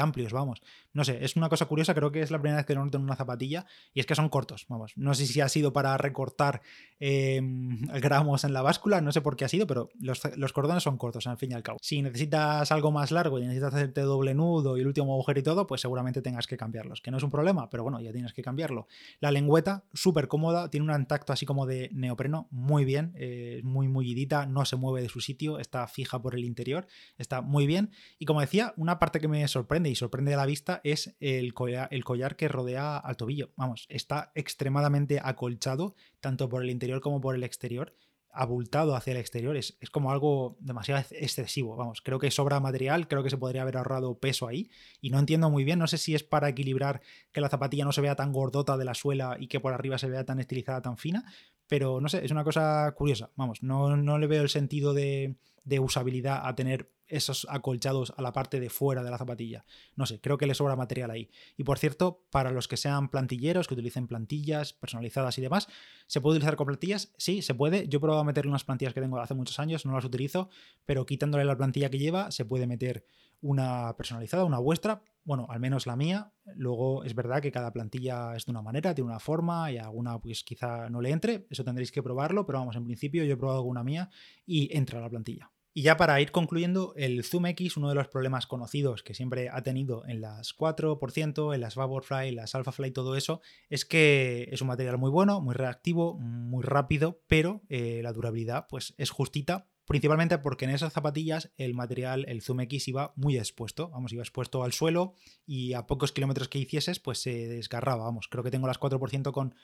amplios, 0.00 0.32
vamos. 0.32 0.62
No 0.92 1.04
sé, 1.04 1.24
es 1.24 1.36
una 1.36 1.48
cosa 1.48 1.66
curiosa, 1.66 1.94
creo 1.94 2.10
que 2.12 2.20
es 2.20 2.30
la 2.30 2.38
primera 2.40 2.58
vez 2.58 2.66
que 2.66 2.74
lo 2.74 2.84
noto 2.84 2.98
en 2.98 3.04
una 3.04 3.16
zapatilla 3.16 3.66
y 3.94 4.00
es 4.00 4.06
que 4.06 4.14
son 4.14 4.28
cortos, 4.28 4.66
vamos. 4.68 4.92
No 4.96 5.14
sé 5.14 5.26
si 5.26 5.40
ha 5.40 5.48
sido 5.48 5.72
para 5.72 5.96
recortar 5.96 6.62
em, 6.98 7.80
gramos 8.00 8.44
en 8.44 8.52
la 8.52 8.62
báscula, 8.62 9.00
no 9.00 9.12
sé 9.12 9.20
por 9.20 9.36
qué 9.36 9.44
ha 9.44 9.48
sido, 9.48 9.66
pero 9.66 9.90
los, 10.00 10.52
cordones 10.52 10.82
son 10.82 10.96
cortos, 10.98 11.26
al 11.26 11.38
fin 11.38 11.52
y 11.52 11.54
al 11.54 11.62
cabo. 11.62 11.78
Si 11.80 12.02
necesitas 12.02 12.72
algo 12.72 12.90
más 12.90 13.10
largo 13.10 13.38
y 13.38 13.42
necesitas 13.42 13.74
hacerte 13.74 14.00
doble 14.00 14.34
nudo 14.34 14.76
y 14.76 14.80
el 14.80 14.86
último 14.86 15.12
agujero 15.12 15.40
y 15.40 15.42
todo, 15.42 15.66
pues 15.66 15.80
seguramente 15.80 16.22
tengas 16.22 16.46
que 16.46 16.56
cambiarlos, 16.56 17.00
que 17.00 17.10
no 17.10 17.18
es 17.18 17.22
un 17.22 17.30
problema, 17.30 17.70
pero 17.70 17.82
bueno, 17.82 18.00
ya 18.00 18.12
tienes 18.12 18.32
que 18.32 18.42
cambiarlo. 18.42 18.88
La 19.20 19.30
lengüeta, 19.30 19.84
súper 19.92 20.28
cómoda, 20.28 20.70
tiene 20.70 20.92
un 20.92 21.06
tacto 21.06 21.32
así 21.32 21.46
como 21.46 21.66
de 21.66 21.90
neopreno, 21.92 22.48
muy 22.50 22.84
bien, 22.84 23.12
eh, 23.16 23.60
muy 23.62 23.88
mullidita, 23.88 24.46
no 24.46 24.64
se 24.64 24.76
mueve 24.76 25.02
de 25.02 25.08
su 25.08 25.20
sitio, 25.20 25.58
está 25.58 25.86
fija 25.86 26.07
por 26.22 26.34
el 26.34 26.44
interior, 26.44 26.86
está 27.18 27.42
muy 27.42 27.66
bien. 27.66 27.90
Y 28.18 28.24
como 28.24 28.40
decía, 28.40 28.72
una 28.76 28.98
parte 28.98 29.20
que 29.20 29.28
me 29.28 29.46
sorprende 29.48 29.90
y 29.90 29.94
sorprende 29.94 30.34
a 30.34 30.38
la 30.38 30.46
vista 30.46 30.80
es 30.84 31.14
el 31.20 31.52
collar, 31.54 31.88
el 31.90 32.04
collar 32.04 32.36
que 32.36 32.48
rodea 32.48 32.96
al 32.96 33.16
tobillo. 33.16 33.50
Vamos, 33.56 33.86
está 33.90 34.32
extremadamente 34.34 35.20
acolchado, 35.22 35.94
tanto 36.20 36.48
por 36.48 36.62
el 36.62 36.70
interior 36.70 37.00
como 37.00 37.20
por 37.20 37.34
el 37.34 37.44
exterior 37.44 37.94
abultado 38.30 38.94
hacia 38.94 39.12
el 39.12 39.16
exterior 39.16 39.56
es, 39.56 39.76
es, 39.80 39.90
como 39.90 40.12
algo 40.12 40.56
demasiado 40.60 41.04
excesivo. 41.10 41.76
Vamos, 41.76 42.00
creo 42.02 42.18
que 42.18 42.30
sobra 42.30 42.60
material, 42.60 43.08
creo 43.08 43.22
que 43.22 43.30
se 43.30 43.36
podría 43.36 43.62
haber 43.62 43.76
ahorrado 43.76 44.18
peso 44.18 44.46
ahí 44.46 44.70
y 45.00 45.10
no 45.10 45.18
entiendo 45.18 45.50
muy 45.50 45.64
bien, 45.64 45.78
no 45.78 45.86
sé 45.86 45.98
si 45.98 46.14
es 46.14 46.22
para 46.22 46.48
equilibrar 46.48 47.00
que 47.32 47.40
la 47.40 47.48
zapatilla 47.48 47.84
no 47.84 47.92
se 47.92 48.00
vea 48.00 48.16
tan 48.16 48.32
gordota 48.32 48.76
de 48.76 48.84
la 48.84 48.94
suela 48.94 49.36
y 49.40 49.48
que 49.48 49.60
por 49.60 49.72
arriba 49.72 49.98
se 49.98 50.08
vea 50.08 50.24
tan 50.24 50.38
estilizada, 50.40 50.82
tan 50.82 50.98
fina, 50.98 51.24
pero 51.68 52.00
no 52.00 52.08
sé, 52.08 52.24
es 52.24 52.30
una 52.30 52.44
cosa 52.44 52.92
curiosa. 52.96 53.30
Vamos, 53.36 53.62
no, 53.62 53.96
no 53.96 54.18
le 54.18 54.26
veo 54.26 54.42
el 54.42 54.48
sentido 54.48 54.94
de, 54.94 55.36
de 55.64 55.80
usabilidad 55.80 56.46
a 56.46 56.54
tener 56.54 56.90
esos 57.08 57.46
acolchados 57.50 58.12
a 58.16 58.22
la 58.22 58.32
parte 58.32 58.60
de 58.60 58.70
fuera 58.70 59.02
de 59.02 59.10
la 59.10 59.18
zapatilla. 59.18 59.64
No 59.96 60.06
sé, 60.06 60.20
creo 60.20 60.38
que 60.38 60.46
le 60.46 60.54
sobra 60.54 60.76
material 60.76 61.10
ahí. 61.10 61.30
Y 61.56 61.64
por 61.64 61.78
cierto, 61.78 62.24
para 62.30 62.50
los 62.50 62.68
que 62.68 62.76
sean 62.76 63.08
plantilleros, 63.08 63.66
que 63.66 63.74
utilicen 63.74 64.06
plantillas 64.06 64.72
personalizadas 64.72 65.38
y 65.38 65.40
demás, 65.40 65.68
¿se 66.06 66.20
puede 66.20 66.36
utilizar 66.36 66.56
con 66.56 66.66
plantillas? 66.66 67.12
Sí, 67.16 67.42
se 67.42 67.54
puede. 67.54 67.88
Yo 67.88 67.98
he 67.98 68.00
probado 68.00 68.20
a 68.20 68.24
meterle 68.24 68.50
unas 68.50 68.64
plantillas 68.64 68.94
que 68.94 69.00
tengo 69.00 69.18
hace 69.18 69.34
muchos 69.34 69.58
años, 69.58 69.86
no 69.86 69.94
las 69.94 70.04
utilizo, 70.04 70.48
pero 70.84 71.06
quitándole 71.06 71.44
la 71.44 71.56
plantilla 71.56 71.90
que 71.90 71.98
lleva, 71.98 72.30
se 72.30 72.44
puede 72.44 72.66
meter 72.66 73.04
una 73.40 73.94
personalizada, 73.96 74.44
una 74.44 74.58
vuestra, 74.58 75.02
bueno, 75.24 75.46
al 75.48 75.60
menos 75.60 75.86
la 75.86 75.96
mía. 75.96 76.32
Luego 76.56 77.04
es 77.04 77.14
verdad 77.14 77.40
que 77.40 77.52
cada 77.52 77.72
plantilla 77.72 78.34
es 78.34 78.46
de 78.46 78.52
una 78.52 78.62
manera, 78.62 78.94
tiene 78.94 79.10
una 79.10 79.20
forma 79.20 79.70
y 79.70 79.78
alguna 79.78 80.18
pues 80.18 80.42
quizá 80.42 80.88
no 80.88 81.00
le 81.00 81.10
entre, 81.10 81.46
eso 81.50 81.64
tendréis 81.64 81.92
que 81.92 82.02
probarlo, 82.02 82.46
pero 82.46 82.58
vamos, 82.58 82.76
en 82.76 82.84
principio 82.84 83.24
yo 83.24 83.34
he 83.34 83.36
probado 83.36 83.58
alguna 83.58 83.84
mía 83.84 84.10
y 84.46 84.74
entra 84.76 85.00
la 85.00 85.08
plantilla. 85.08 85.50
Y 85.74 85.82
ya 85.82 85.96
para 85.96 86.20
ir 86.20 86.32
concluyendo, 86.32 86.92
el 86.96 87.22
Zoom 87.24 87.46
X, 87.46 87.76
uno 87.76 87.88
de 87.88 87.94
los 87.94 88.08
problemas 88.08 88.46
conocidos 88.46 89.02
que 89.02 89.14
siempre 89.14 89.48
ha 89.48 89.62
tenido 89.62 90.04
en 90.06 90.20
las 90.20 90.56
4%, 90.56 91.54
en 91.54 91.60
las 91.60 91.74
Vaporfly, 91.76 92.28
en 92.28 92.36
las 92.36 92.54
AlphaFly, 92.54 92.90
todo 92.90 93.16
eso, 93.16 93.40
es 93.68 93.84
que 93.84 94.48
es 94.50 94.60
un 94.60 94.68
material 94.68 94.98
muy 94.98 95.10
bueno, 95.10 95.40
muy 95.40 95.54
reactivo, 95.54 96.18
muy 96.18 96.64
rápido, 96.64 97.20
pero 97.28 97.62
eh, 97.68 98.00
la 98.02 98.12
durabilidad 98.12 98.66
pues 98.68 98.94
es 98.98 99.10
justita 99.10 99.66
principalmente 99.88 100.38
porque 100.38 100.66
en 100.66 100.70
esas 100.70 100.92
zapatillas 100.92 101.50
el 101.56 101.74
material, 101.74 102.26
el 102.28 102.42
Zoom 102.42 102.60
X 102.60 102.88
iba 102.88 103.14
muy 103.16 103.38
expuesto, 103.38 103.88
vamos, 103.88 104.12
iba 104.12 104.22
expuesto 104.22 104.62
al 104.62 104.72
suelo 104.72 105.14
y 105.46 105.72
a 105.72 105.86
pocos 105.86 106.12
kilómetros 106.12 106.48
que 106.48 106.58
hicieses 106.58 107.00
pues 107.00 107.18
se 107.20 107.48
desgarraba, 107.48 108.04
vamos, 108.04 108.28
creo 108.28 108.44
que 108.44 108.50
tengo 108.50 108.66
las 108.66 108.78
4% 108.78 109.32
con 109.32 109.54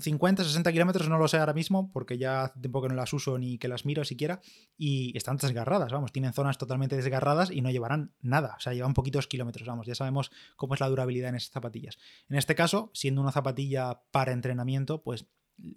50, 0.00 0.42
mm, 0.42 0.46
60 0.46 0.72
kilómetros, 0.72 1.08
no 1.08 1.18
lo 1.18 1.28
sé 1.28 1.38
ahora 1.38 1.52
mismo, 1.52 1.90
porque 1.92 2.18
ya 2.18 2.44
hace 2.44 2.60
tiempo 2.60 2.82
que 2.82 2.88
no 2.88 2.94
las 2.94 3.12
uso 3.12 3.38
ni 3.38 3.58
que 3.58 3.68
las 3.68 3.84
miro 3.84 4.04
siquiera, 4.04 4.40
y 4.76 5.16
están 5.16 5.36
desgarradas, 5.36 5.92
vamos, 5.92 6.12
tienen 6.12 6.32
zonas 6.32 6.58
totalmente 6.58 6.96
desgarradas 6.96 7.50
y 7.50 7.60
no 7.60 7.70
llevarán 7.70 8.12
nada, 8.20 8.54
o 8.56 8.60
sea, 8.60 8.72
llevan 8.72 8.94
poquitos 8.94 9.26
kilómetros, 9.26 9.66
vamos, 9.66 9.86
ya 9.86 9.94
sabemos 9.94 10.30
cómo 10.56 10.74
es 10.74 10.80
la 10.80 10.88
durabilidad 10.88 11.30
en 11.30 11.36
esas 11.36 11.50
zapatillas. 11.50 11.98
En 12.28 12.36
este 12.36 12.54
caso, 12.54 12.90
siendo 12.94 13.20
una 13.20 13.32
zapatilla 13.32 14.02
para 14.10 14.32
entrenamiento, 14.32 15.02
pues 15.02 15.26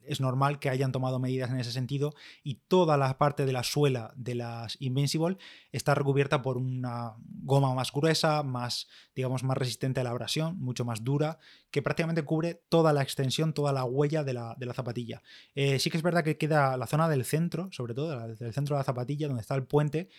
es 0.04 0.22
normal 0.22 0.60
que 0.60 0.70
hayan 0.70 0.92
tomado 0.92 1.20
medidas 1.20 1.50
en 1.50 1.60
ese 1.60 1.72
sentido 1.72 2.14
y 2.44 2.56
toda 2.68 2.98
la 2.98 3.18
parte 3.18 3.46
de 3.46 3.54
la 3.54 3.64
suela 3.64 4.14
de 4.16 4.36
las 4.36 4.78
Invincible 4.80 5.38
está 5.72 5.96
recubierta 5.96 6.42
por 6.42 6.58
una 6.58 7.14
goma 7.44 7.74
más 7.74 7.92
gruesa, 7.92 8.44
más, 8.44 8.88
digamos, 9.16 9.44
más 9.44 9.58
resistente 9.58 10.00
a 10.00 10.04
la 10.04 10.12
abrasión, 10.12 10.58
mucho 10.60 10.86
más 10.86 11.04
dura, 11.04 11.40
que 11.72 11.82
prácticamente 11.82 12.24
cubre 12.24 12.62
toda 12.70 12.94
la 12.94 13.02
extensión, 13.02 13.54
toda 13.54 13.74
la 13.74 13.84
huella 13.84 14.24
de 14.24 14.34
la, 14.34 14.56
zapatilla. 14.74 15.22
Eh, 15.54 15.80
sí 15.80 15.90
que 15.90 15.98
es 15.98 16.04
verdad 16.04 16.24
que 16.24 16.38
queda 16.38 16.78
la 16.78 16.88
zona 16.88 17.08
del 17.10 17.26
centro, 17.26 17.70
sobre 17.72 17.94
todo, 17.94 18.28
del 18.28 18.54
centro 18.54 18.76
de 18.76 18.80
la 18.80 18.84
zapatilla, 18.84 19.28
donde 19.28 19.42
está 19.42 19.56
el 19.56 19.64
puente, 19.64 20.10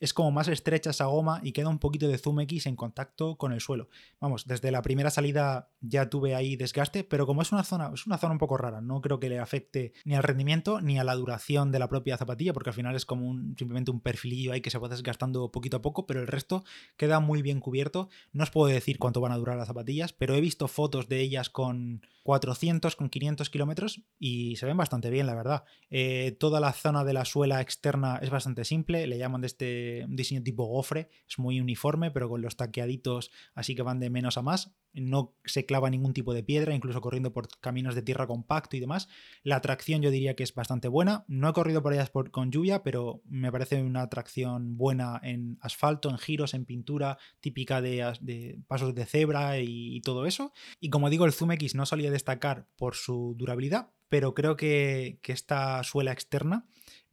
es 0.00 0.14
como 0.14 0.30
más 0.30 0.48
estrecha 0.48 0.90
esa 0.90 1.04
goma 1.04 1.40
y 1.44 1.52
queda 1.52 1.68
un 1.68 1.78
poquito 1.78 2.08
de 2.08 2.18
zoom 2.18 2.40
X 2.40 2.66
en 2.66 2.74
contacto 2.74 3.36
con 3.36 3.52
el 3.52 3.60
suelo. 3.60 3.88
Vamos, 4.18 4.46
desde 4.46 4.70
la 4.70 4.82
primera 4.82 5.10
salida 5.10 5.70
ya 5.80 6.08
tuve 6.08 6.34
ahí 6.34 6.56
desgaste, 6.56 7.04
pero 7.04 7.26
como 7.26 7.42
es 7.42 7.52
una 7.52 7.62
zona, 7.62 7.90
es 7.94 8.06
una 8.06 8.18
zona 8.18 8.32
un 8.32 8.38
poco 8.38 8.56
rara, 8.56 8.80
no 8.80 9.00
creo 9.02 9.20
que 9.20 9.28
le 9.28 9.38
afecte 9.38 9.92
ni 10.04 10.14
al 10.14 10.22
rendimiento 10.22 10.80
ni 10.80 10.98
a 10.98 11.04
la 11.04 11.14
duración 11.14 11.70
de 11.70 11.78
la 11.78 11.88
propia 11.88 12.16
zapatilla, 12.16 12.54
porque 12.54 12.70
al 12.70 12.74
final 12.74 12.96
es 12.96 13.04
como 13.04 13.28
un, 13.28 13.54
simplemente 13.58 13.90
un 13.90 14.00
perfilillo 14.00 14.52
ahí 14.52 14.62
que 14.62 14.70
se 14.70 14.78
va 14.78 14.88
desgastando 14.88 15.52
poquito 15.52 15.76
a 15.76 15.82
poco, 15.82 16.06
pero 16.06 16.20
el 16.20 16.26
resto 16.26 16.64
queda 16.96 17.20
muy 17.20 17.42
bien 17.42 17.60
cubierto. 17.60 18.08
No 18.32 18.42
os 18.42 18.50
puedo 18.50 18.72
decir 18.72 18.98
cuánto 18.98 19.20
van 19.20 19.32
a 19.32 19.36
durar 19.36 19.58
las 19.58 19.68
zapatillas, 19.68 20.12
pero 20.14 20.34
he 20.34 20.40
visto 20.40 20.66
fotos 20.66 21.08
de 21.08 21.20
ellas 21.20 21.50
con 21.50 22.02
400, 22.22 22.96
con 22.96 23.08
500 23.08 23.50
kilómetros 23.50 24.02
y 24.18 24.56
se 24.56 24.66
ven 24.66 24.76
bastante 24.76 25.10
bien, 25.10 25.26
la 25.26 25.34
verdad. 25.34 25.64
Eh, 25.90 26.36
toda 26.38 26.60
la 26.60 26.72
zona 26.72 27.04
de 27.04 27.12
la 27.12 27.24
suela 27.24 27.60
externa 27.60 28.18
es 28.22 28.30
bastante 28.30 28.64
simple, 28.64 29.06
le 29.06 29.18
llaman 29.18 29.40
de 29.40 29.46
este 29.46 29.89
un 30.04 30.16
diseño 30.16 30.42
tipo 30.42 30.64
gofre, 30.64 31.08
es 31.28 31.38
muy 31.38 31.60
uniforme, 31.60 32.10
pero 32.10 32.28
con 32.28 32.42
los 32.42 32.56
taqueaditos 32.56 33.30
así 33.54 33.74
que 33.74 33.82
van 33.82 34.00
de 34.00 34.10
menos 34.10 34.38
a 34.38 34.42
más. 34.42 34.72
No 34.92 35.36
se 35.44 35.66
clava 35.66 35.88
ningún 35.88 36.12
tipo 36.12 36.34
de 36.34 36.42
piedra, 36.42 36.74
incluso 36.74 37.00
corriendo 37.00 37.32
por 37.32 37.48
caminos 37.60 37.94
de 37.94 38.02
tierra 38.02 38.26
compacto 38.26 38.76
y 38.76 38.80
demás. 38.80 39.08
La 39.44 39.60
tracción 39.60 40.02
yo 40.02 40.10
diría 40.10 40.34
que 40.34 40.42
es 40.42 40.52
bastante 40.54 40.88
buena. 40.88 41.24
No 41.28 41.48
he 41.48 41.52
corrido 41.52 41.82
por 41.82 41.92
ellas 41.92 42.10
con 42.30 42.50
lluvia, 42.50 42.82
pero 42.82 43.22
me 43.24 43.52
parece 43.52 43.82
una 43.82 44.08
tracción 44.08 44.76
buena 44.76 45.20
en 45.22 45.58
asfalto, 45.60 46.10
en 46.10 46.18
giros, 46.18 46.54
en 46.54 46.64
pintura, 46.64 47.18
típica 47.40 47.80
de, 47.80 48.58
pasos 48.66 48.94
de 48.94 49.06
cebra 49.06 49.60
y, 49.60 49.96
y 49.96 50.00
todo 50.00 50.26
eso. 50.26 50.52
Y 50.80 50.90
como 50.90 51.08
digo, 51.08 51.24
el 51.24 51.32
Zoom 51.32 51.52
X 51.52 51.74
no 51.74 51.86
solía 51.86 52.10
destacar 52.10 52.66
por 52.76 52.96
su 52.96 53.34
durabilidad, 53.38 53.90
pero 54.10 54.34
creo 54.34 54.56
que, 54.56 55.20
esta 55.22 55.82
suela 55.84 56.12
externa 56.12 56.66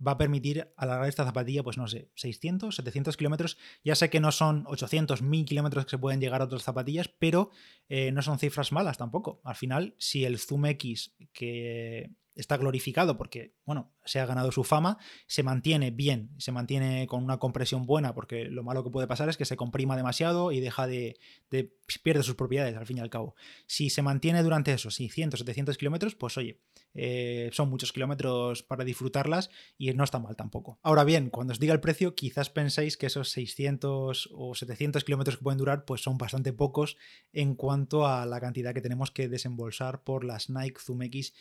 va 0.06 0.12
a 0.14 0.18
permitir 0.18 0.72
alargar 0.78 1.08
esta 1.08 1.26
zapatilla, 1.26 1.64
pues 1.64 1.78
no 1.78 1.88
sé, 1.88 2.10
600, 2.16 2.76
700 2.76 3.18
kilómetros. 3.18 3.58
Ya 3.84 3.96
sé 3.96 4.10
que 4.10 4.20
no 4.20 4.32
son 4.32 4.66
800, 4.68 5.22
1000 5.22 5.46
kilómetros 5.46 5.86
que 5.86 5.92
se 5.92 5.98
pueden 5.98 6.20
llegar 6.20 6.42
a 6.42 6.46
otras 6.46 6.64
zapatillas, 6.64 7.08
pero 7.08 7.50
eh, 7.90 8.12
no 8.12 8.22
son 8.22 8.40
cifras 8.40 8.72
malas 8.72 8.98
tampoco. 8.98 9.42
Al 9.44 9.56
final, 9.56 9.96
si 9.98 10.26
el 10.26 10.38
Zoom 10.40 10.66
X, 10.68 11.16
que 11.34 12.12
está 12.38 12.58
glorificado 12.58 13.18
porque, 13.18 13.56
bueno, 13.66 13.92
se 14.06 14.20
ha 14.20 14.26
ganado 14.26 14.52
su 14.52 14.64
fama, 14.64 14.98
se 15.26 15.44
mantiene 15.44 15.92
bien, 15.92 16.30
se 16.38 16.52
mantiene 16.52 17.08
con 17.08 17.24
una 17.24 17.40
compresión 17.40 17.86
buena, 17.86 18.14
porque 18.14 18.46
lo 18.46 18.64
malo 18.64 18.84
que 18.84 18.92
puede 18.92 19.08
pasar 19.08 19.28
es 19.30 19.38
que 19.38 19.46
se 19.46 19.58
comprima 19.58 19.98
demasiado 19.98 20.52
y 20.52 20.60
deja 20.60 20.88
de, 20.88 21.18
de 21.50 21.74
pierde 22.04 22.24
sus 22.24 22.36
propiedades 22.36 22.76
al 22.76 22.86
fin 22.86 22.98
y 22.98 23.02
al 23.02 23.10
cabo. 23.10 23.36
Si 23.66 23.90
se 23.90 24.02
mantiene 24.02 24.44
durante 24.44 24.72
esos 24.72 24.96
600, 24.96 25.40
700 25.40 25.78
kilómetros, 25.78 26.16
pues 26.16 26.38
oye, 26.38 26.62
eh, 26.94 27.50
son 27.54 27.70
muchos 27.70 27.92
kilómetros 27.92 28.64
para 28.64 28.84
disfrutarlas 28.84 29.50
y 29.78 29.94
no 29.94 30.04
está 30.04 30.20
mal 30.20 30.36
tampoco. 30.36 30.80
Ahora 30.82 31.04
bien, 31.04 31.30
cuando 31.30 31.54
os 31.54 31.60
diga 31.60 31.74
el 31.74 31.80
precio, 31.80 32.16
quizás 32.16 32.50
penséis 32.50 32.98
que 32.98 33.08
esos 33.08 33.30
600 33.30 34.30
o 34.34 34.56
700 34.56 35.04
kilómetros 35.04 35.38
que 35.38 35.44
pueden 35.44 35.60
durar, 35.60 35.86
pues 35.86 36.02
son 36.02 36.18
bastante 36.18 36.54
pocos 36.54 36.98
en 37.34 37.56
cuanto 37.56 38.08
a 38.08 38.26
la 38.26 38.40
cantidad 38.40 38.74
que 38.74 38.82
tenemos 38.82 39.12
que 39.12 39.28
desembolsar 39.28 40.04
por 40.04 40.24
las 40.24 40.50
Nike 40.50 40.80
Zoom 40.80 41.04
X 41.04 41.34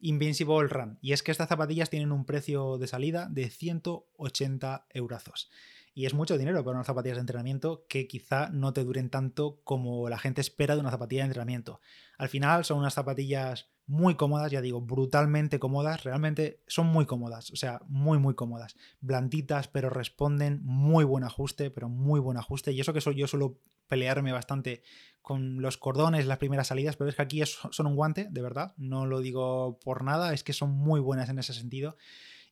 Invincible 0.00 0.68
Run. 0.68 0.98
Y 1.00 1.12
es 1.12 1.22
que 1.22 1.32
estas 1.32 1.48
zapatillas 1.48 1.90
tienen 1.90 2.12
un 2.12 2.26
precio 2.26 2.78
de 2.78 2.86
salida 2.86 3.28
de 3.30 3.48
180 3.48 4.86
euros. 4.90 5.50
Y 5.94 6.06
es 6.06 6.14
mucho 6.14 6.36
dinero 6.36 6.64
para 6.64 6.76
unas 6.76 6.86
zapatillas 6.86 7.16
de 7.16 7.20
entrenamiento 7.20 7.86
que 7.88 8.08
quizá 8.08 8.48
no 8.50 8.72
te 8.72 8.82
duren 8.82 9.10
tanto 9.10 9.60
como 9.62 10.08
la 10.08 10.18
gente 10.18 10.40
espera 10.40 10.74
de 10.74 10.80
una 10.80 10.90
zapatilla 10.90 11.22
de 11.22 11.26
entrenamiento. 11.26 11.80
Al 12.18 12.28
final 12.28 12.64
son 12.64 12.78
unas 12.78 12.94
zapatillas 12.94 13.70
muy 13.86 14.14
cómodas, 14.16 14.50
ya 14.50 14.60
digo, 14.60 14.80
brutalmente 14.80 15.58
cómodas, 15.58 16.04
realmente 16.04 16.62
son 16.66 16.86
muy 16.86 17.06
cómodas, 17.06 17.50
o 17.50 17.56
sea, 17.56 17.80
muy, 17.86 18.18
muy 18.18 18.34
cómodas. 18.34 18.76
Blanditas, 19.00 19.68
pero 19.68 19.90
responden, 19.90 20.60
muy 20.64 21.04
buen 21.04 21.22
ajuste, 21.22 21.70
pero 21.70 21.88
muy 21.88 22.18
buen 22.18 22.38
ajuste. 22.38 22.72
Y 22.72 22.80
eso 22.80 22.92
que 22.92 23.00
soy 23.00 23.14
yo 23.16 23.26
suelo 23.26 23.60
pelearme 23.86 24.32
bastante 24.32 24.82
con 25.20 25.60
los 25.60 25.76
cordones, 25.76 26.26
las 26.26 26.38
primeras 26.38 26.68
salidas, 26.68 26.96
pero 26.96 27.10
es 27.10 27.16
que 27.16 27.22
aquí 27.22 27.42
son 27.44 27.86
un 27.86 27.94
guante, 27.94 28.26
de 28.30 28.42
verdad, 28.42 28.74
no 28.76 29.06
lo 29.06 29.20
digo 29.20 29.78
por 29.80 30.02
nada, 30.02 30.32
es 30.32 30.42
que 30.42 30.52
son 30.52 30.70
muy 30.70 31.00
buenas 31.00 31.28
en 31.28 31.38
ese 31.38 31.52
sentido. 31.52 31.96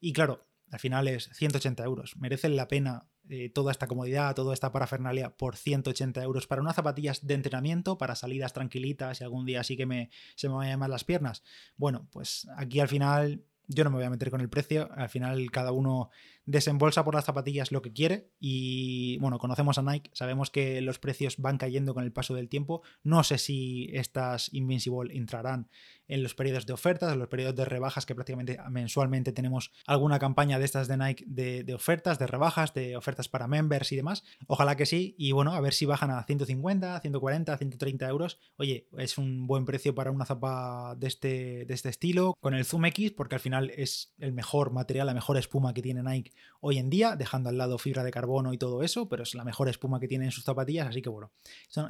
Y 0.01 0.13
claro, 0.13 0.47
al 0.71 0.81
final 0.81 1.09
es 1.09 1.31
180 1.33 1.83
euros. 1.85 2.17
Merecen 2.17 2.57
la 2.57 2.69
pena 2.69 3.07
eh, 3.29 3.51
toda 3.51 3.73
esta 3.73 3.87
comodidad, 3.87 4.35
toda 4.35 4.55
esta 4.55 4.73
parafernalia 4.73 5.37
por 5.37 5.57
180 5.57 6.23
euros 6.23 6.47
para 6.47 6.63
unas 6.63 6.77
zapatillas 6.77 7.27
de 7.27 7.35
entrenamiento, 7.35 7.99
para 7.99 8.15
salidas 8.15 8.53
tranquilitas 8.53 9.21
y 9.21 9.25
algún 9.25 9.47
día 9.47 9.63
sí 9.65 9.77
que 9.77 9.87
me, 9.87 10.11
se 10.35 10.49
me 10.49 10.55
vayan 10.55 10.79
más 10.79 10.91
las 10.91 11.05
piernas. 11.05 11.43
Bueno, 11.77 12.09
pues 12.11 12.49
aquí 12.57 12.81
al 12.81 12.89
final 12.89 13.45
yo 13.69 13.85
no 13.85 13.91
me 13.91 13.97
voy 13.97 14.05
a 14.05 14.11
meter 14.11 14.31
con 14.31 14.41
el 14.41 14.49
precio, 14.49 14.91
al 14.93 15.09
final 15.09 15.51
cada 15.51 15.73
uno 15.73 16.11
desembolsa 16.45 17.05
por 17.05 17.15
las 17.15 17.25
zapatillas 17.25 17.71
lo 17.73 17.83
que 17.83 17.93
quiere 17.93 18.31
y 18.41 19.19
bueno, 19.19 19.39
conocemos 19.39 19.79
a 19.79 19.83
Nike, 19.83 20.11
sabemos 20.15 20.51
que 20.51 20.81
los 20.81 20.99
precios 20.99 21.39
van 21.39 21.59
cayendo 21.59 21.95
con 21.95 22.05
el 22.05 22.13
paso 22.13 22.35
del 22.35 22.49
tiempo, 22.49 22.83
no 23.03 23.23
sé 23.23 23.39
si 23.39 23.89
estas 23.93 24.53
Invincible 24.53 25.17
entrarán 25.17 25.69
en 26.13 26.23
los 26.23 26.35
periodos 26.35 26.67
de 26.67 26.75
ofertas, 26.75 27.11
en 27.11 27.19
los 27.19 27.29
periodos 27.29 27.57
de 27.57 27.65
rebajas 27.65 28.05
que 28.05 28.15
prácticamente 28.15 28.59
mensualmente 28.69 29.33
tenemos 29.33 29.73
alguna 29.87 30.19
campaña 30.19 30.59
de 30.59 30.67
estas 30.67 30.87
de 30.87 30.99
Nike 30.99 31.25
de, 31.27 31.75
ofertas, 31.75 32.19
de 32.19 32.27
rebajas, 32.27 32.75
de 32.75 32.99
ofertas 32.99 33.29
para 33.29 33.49
members 33.49 33.93
y 33.93 33.97
demás, 33.97 34.23
ojalá 34.47 34.77
que 34.77 34.85
sí 34.85 35.15
y 35.17 35.33
bueno, 35.33 35.55
a 35.55 35.61
ver 35.61 35.73
si 35.73 35.87
bajan 35.87 36.11
a 36.11 36.23
150, 36.23 37.01
140, 37.01 37.57
130 37.57 38.09
euros, 38.09 38.39
oye, 38.57 38.89
es 38.99 39.17
un 39.17 39.47
buen 39.47 39.65
precio 39.65 39.95
para 39.95 40.11
una 40.11 40.27
zapa 40.27 40.97
de 40.99 41.07
este, 41.07 41.65
de 41.65 41.75
este 41.75 41.89
estilo, 41.89 42.35
con 42.41 42.53
el 42.53 42.67
Zoom 42.67 42.85
X 42.87 43.13
porque 43.13 43.37
al 43.37 43.41
final 43.41 43.71
es 43.71 44.13
el 44.19 44.33
mejor 44.33 44.71
material, 44.71 45.07
la 45.07 45.15
mejor 45.15 45.39
espuma 45.39 45.73
que 45.73 45.81
tiene 45.81 46.03
Nike 46.03 46.33
hoy 46.61 46.77
en 46.77 46.91
día, 46.91 47.17
dejando 47.17 47.49
al 47.49 47.57
lado 47.57 47.79
fibra 47.79 48.05
de 48.05 48.11
carbono 48.11 48.53
y 48.53 48.59
todo 48.59 48.83
eso, 48.83 49.09
pero 49.09 49.23
es 49.23 49.35
la 49.35 49.45
mejor 49.45 49.71
espuma 49.71 49.99
que 49.99 50.09
tiene 50.09 50.27
en 50.27 50.31
sus 50.31 50.45
zapatillas, 50.45 50.89
así 50.89 51.01
que 51.01 51.09
bueno, 51.09 51.33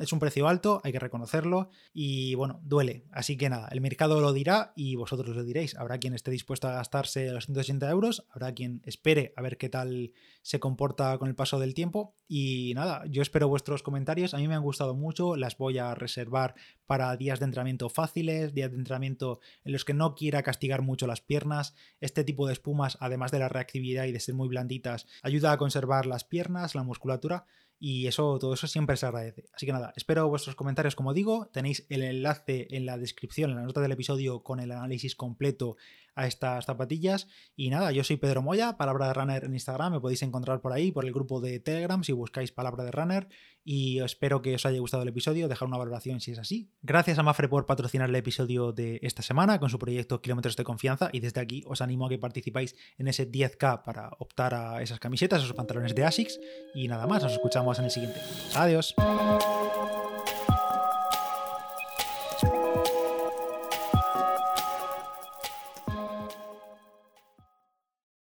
es 0.01 0.13
un 0.13 0.21
precio 0.21 0.47
alto, 0.47 0.81
hay 0.85 0.93
que 0.93 1.01
reconocerlo 1.01 1.71
y 1.93 2.37
bueno, 2.37 2.61
duele. 2.63 3.05
Así 3.11 3.37
que 3.37 3.51
nada, 3.51 3.69
el 3.73 3.81
mercado 3.81 4.12
lo 4.21 4.33
dirá 4.33 4.73
y 4.77 4.97
vosotros 4.97 5.35
lo 5.35 5.45
diréis. 5.45 5.77
Habrá 5.77 5.99
quien 5.99 6.15
esté 6.15 6.31
dispuesto 6.31 6.69
a 6.69 6.73
gastarse 6.73 7.31
los 7.31 7.47
180 7.47 7.89
euros, 7.91 8.27
habrá 8.31 8.53
quien 8.53 8.83
espere 8.85 9.33
a 9.37 9.43
ver 9.43 9.57
qué 9.59 9.69
tal 9.69 10.13
se 10.43 10.61
comporta 10.61 11.17
con 11.19 11.29
el 11.29 11.35
paso 11.35 11.59
del 11.59 11.75
tiempo. 11.75 12.15
Y 12.29 12.73
nada, 12.75 13.05
yo 13.09 13.23
espero 13.23 13.49
vuestros 13.49 13.83
comentarios. 13.83 14.35
A 14.35 14.39
mí 14.39 14.49
me 14.49 14.55
han 14.55 14.63
gustado 14.63 14.95
mucho, 14.95 15.37
las 15.37 15.57
voy 15.57 15.79
a 15.79 15.95
reservar 15.95 16.55
para 16.87 17.17
días 17.17 17.39
de 17.39 17.47
entrenamiento 17.47 17.89
fáciles, 17.89 18.55
días 18.55 18.71
de 18.71 18.77
entrenamiento 18.77 19.41
en 19.65 19.73
los 19.73 19.85
que 19.85 19.95
no 19.95 20.15
quiera 20.15 20.43
castigar 20.43 20.83
mucho 20.83 21.07
las 21.07 21.21
piernas. 21.21 21.75
Este 22.01 22.25
tipo 22.25 22.47
de 22.47 22.53
espumas, 22.53 22.99
además 23.01 23.31
de 23.31 23.39
la 23.39 23.49
reactividad 23.49 24.05
y 24.05 24.13
de 24.13 24.21
ser 24.21 24.35
muy 24.35 24.49
blanditas, 24.49 25.07
ayuda 25.23 25.53
a 25.53 25.59
conservar 25.59 26.07
las 26.07 26.25
piernas, 26.25 26.75
la 26.75 26.83
musculatura 26.83 27.47
y 27.85 28.07
eso, 28.07 28.39
todo 28.39 28.55
eso 28.55 28.69
siempre 28.69 28.97
se 28.97 29.07
agradece. 29.07 29.43
Así 29.53 29.67
que 29.67 29.73
nada, 29.73 29.93
espero 29.97 30.29
vuestros 30.29 30.55
comentarios, 30.55 30.95
como 30.95 31.13
digo. 31.13 31.51
Tenéis 31.53 31.85
el 31.89 32.05
enlace 32.05 32.69
en 32.71 32.87
la 32.87 32.97
descripción, 32.97 33.51
en 33.51 33.57
la 33.57 33.65
nota 33.65 33.81
del 33.81 33.91
episodio, 33.91 34.45
con 34.45 34.61
el 34.61 34.71
análisis 34.71 35.17
completo 35.17 35.77
a 36.15 36.27
estas 36.27 36.67
zapatillas. 36.67 37.29
Y 37.57 37.71
nada, 37.71 37.93
yo 37.93 38.05
soy 38.05 38.17
Pedro 38.17 38.43
Moya, 38.43 38.77
Palabra 38.77 39.09
de 39.09 39.15
Runner 39.15 39.45
en 39.45 39.53
Instagram. 39.53 39.95
Me 39.95 40.01
podéis 40.01 40.23
encontrar 40.23 40.61
por 40.61 40.73
ahí, 40.73 40.93
por 40.93 41.05
el 41.05 41.13
grupo 41.13 41.41
de 41.41 41.61
Telegram, 41.61 42.03
si 42.05 42.13
buscáis 42.13 42.53
Palabra 42.53 42.85
de 42.85 42.91
Runner. 42.91 43.29
Y 43.65 44.01
espero 44.01 44.43
que 44.43 44.57
os 44.57 44.67
haya 44.67 44.81
gustado 44.81 45.03
el 45.05 45.09
episodio. 45.09 45.49
Dejar 45.49 45.69
una 45.69 45.77
valoración 45.77 46.21
si 46.21 46.33
es 46.33 46.39
así. 46.39 46.71
Gracias 46.83 47.19
a 47.19 47.23
Mafre 47.23 47.49
por 47.49 47.67
patrocinar 47.67 48.09
el 48.09 48.17
episodio 48.17 48.73
de 48.73 48.99
esta 49.03 49.23
semana 49.23 49.61
con 49.61 49.71
su 49.71 49.79
proyecto 49.79 50.21
Kilómetros 50.21 50.57
de 50.57 50.65
Confianza. 50.65 51.11
Y 51.13 51.21
desde 51.21 51.41
aquí 51.41 51.63
os 51.67 51.81
animo 51.81 52.07
a 52.07 52.09
que 52.09 52.19
participáis 52.19 52.75
en 52.99 53.09
ese 53.09 53.31
10K 53.31 53.83
para 53.83 54.11
optar 54.19 54.55
a 54.55 54.83
esas 54.83 54.99
camisetas, 54.99 55.43
esos 55.43 55.55
pantalones 55.55 55.95
de 55.95 56.05
ASICS. 56.05 56.41
Y 56.75 56.89
nada 56.89 57.07
más, 57.07 57.23
nos 57.23 57.33
escuchamos 57.33 57.79
en 57.79 57.85
el 57.85 57.91
siguiente. 57.91 58.21
Adiós. 58.55 58.95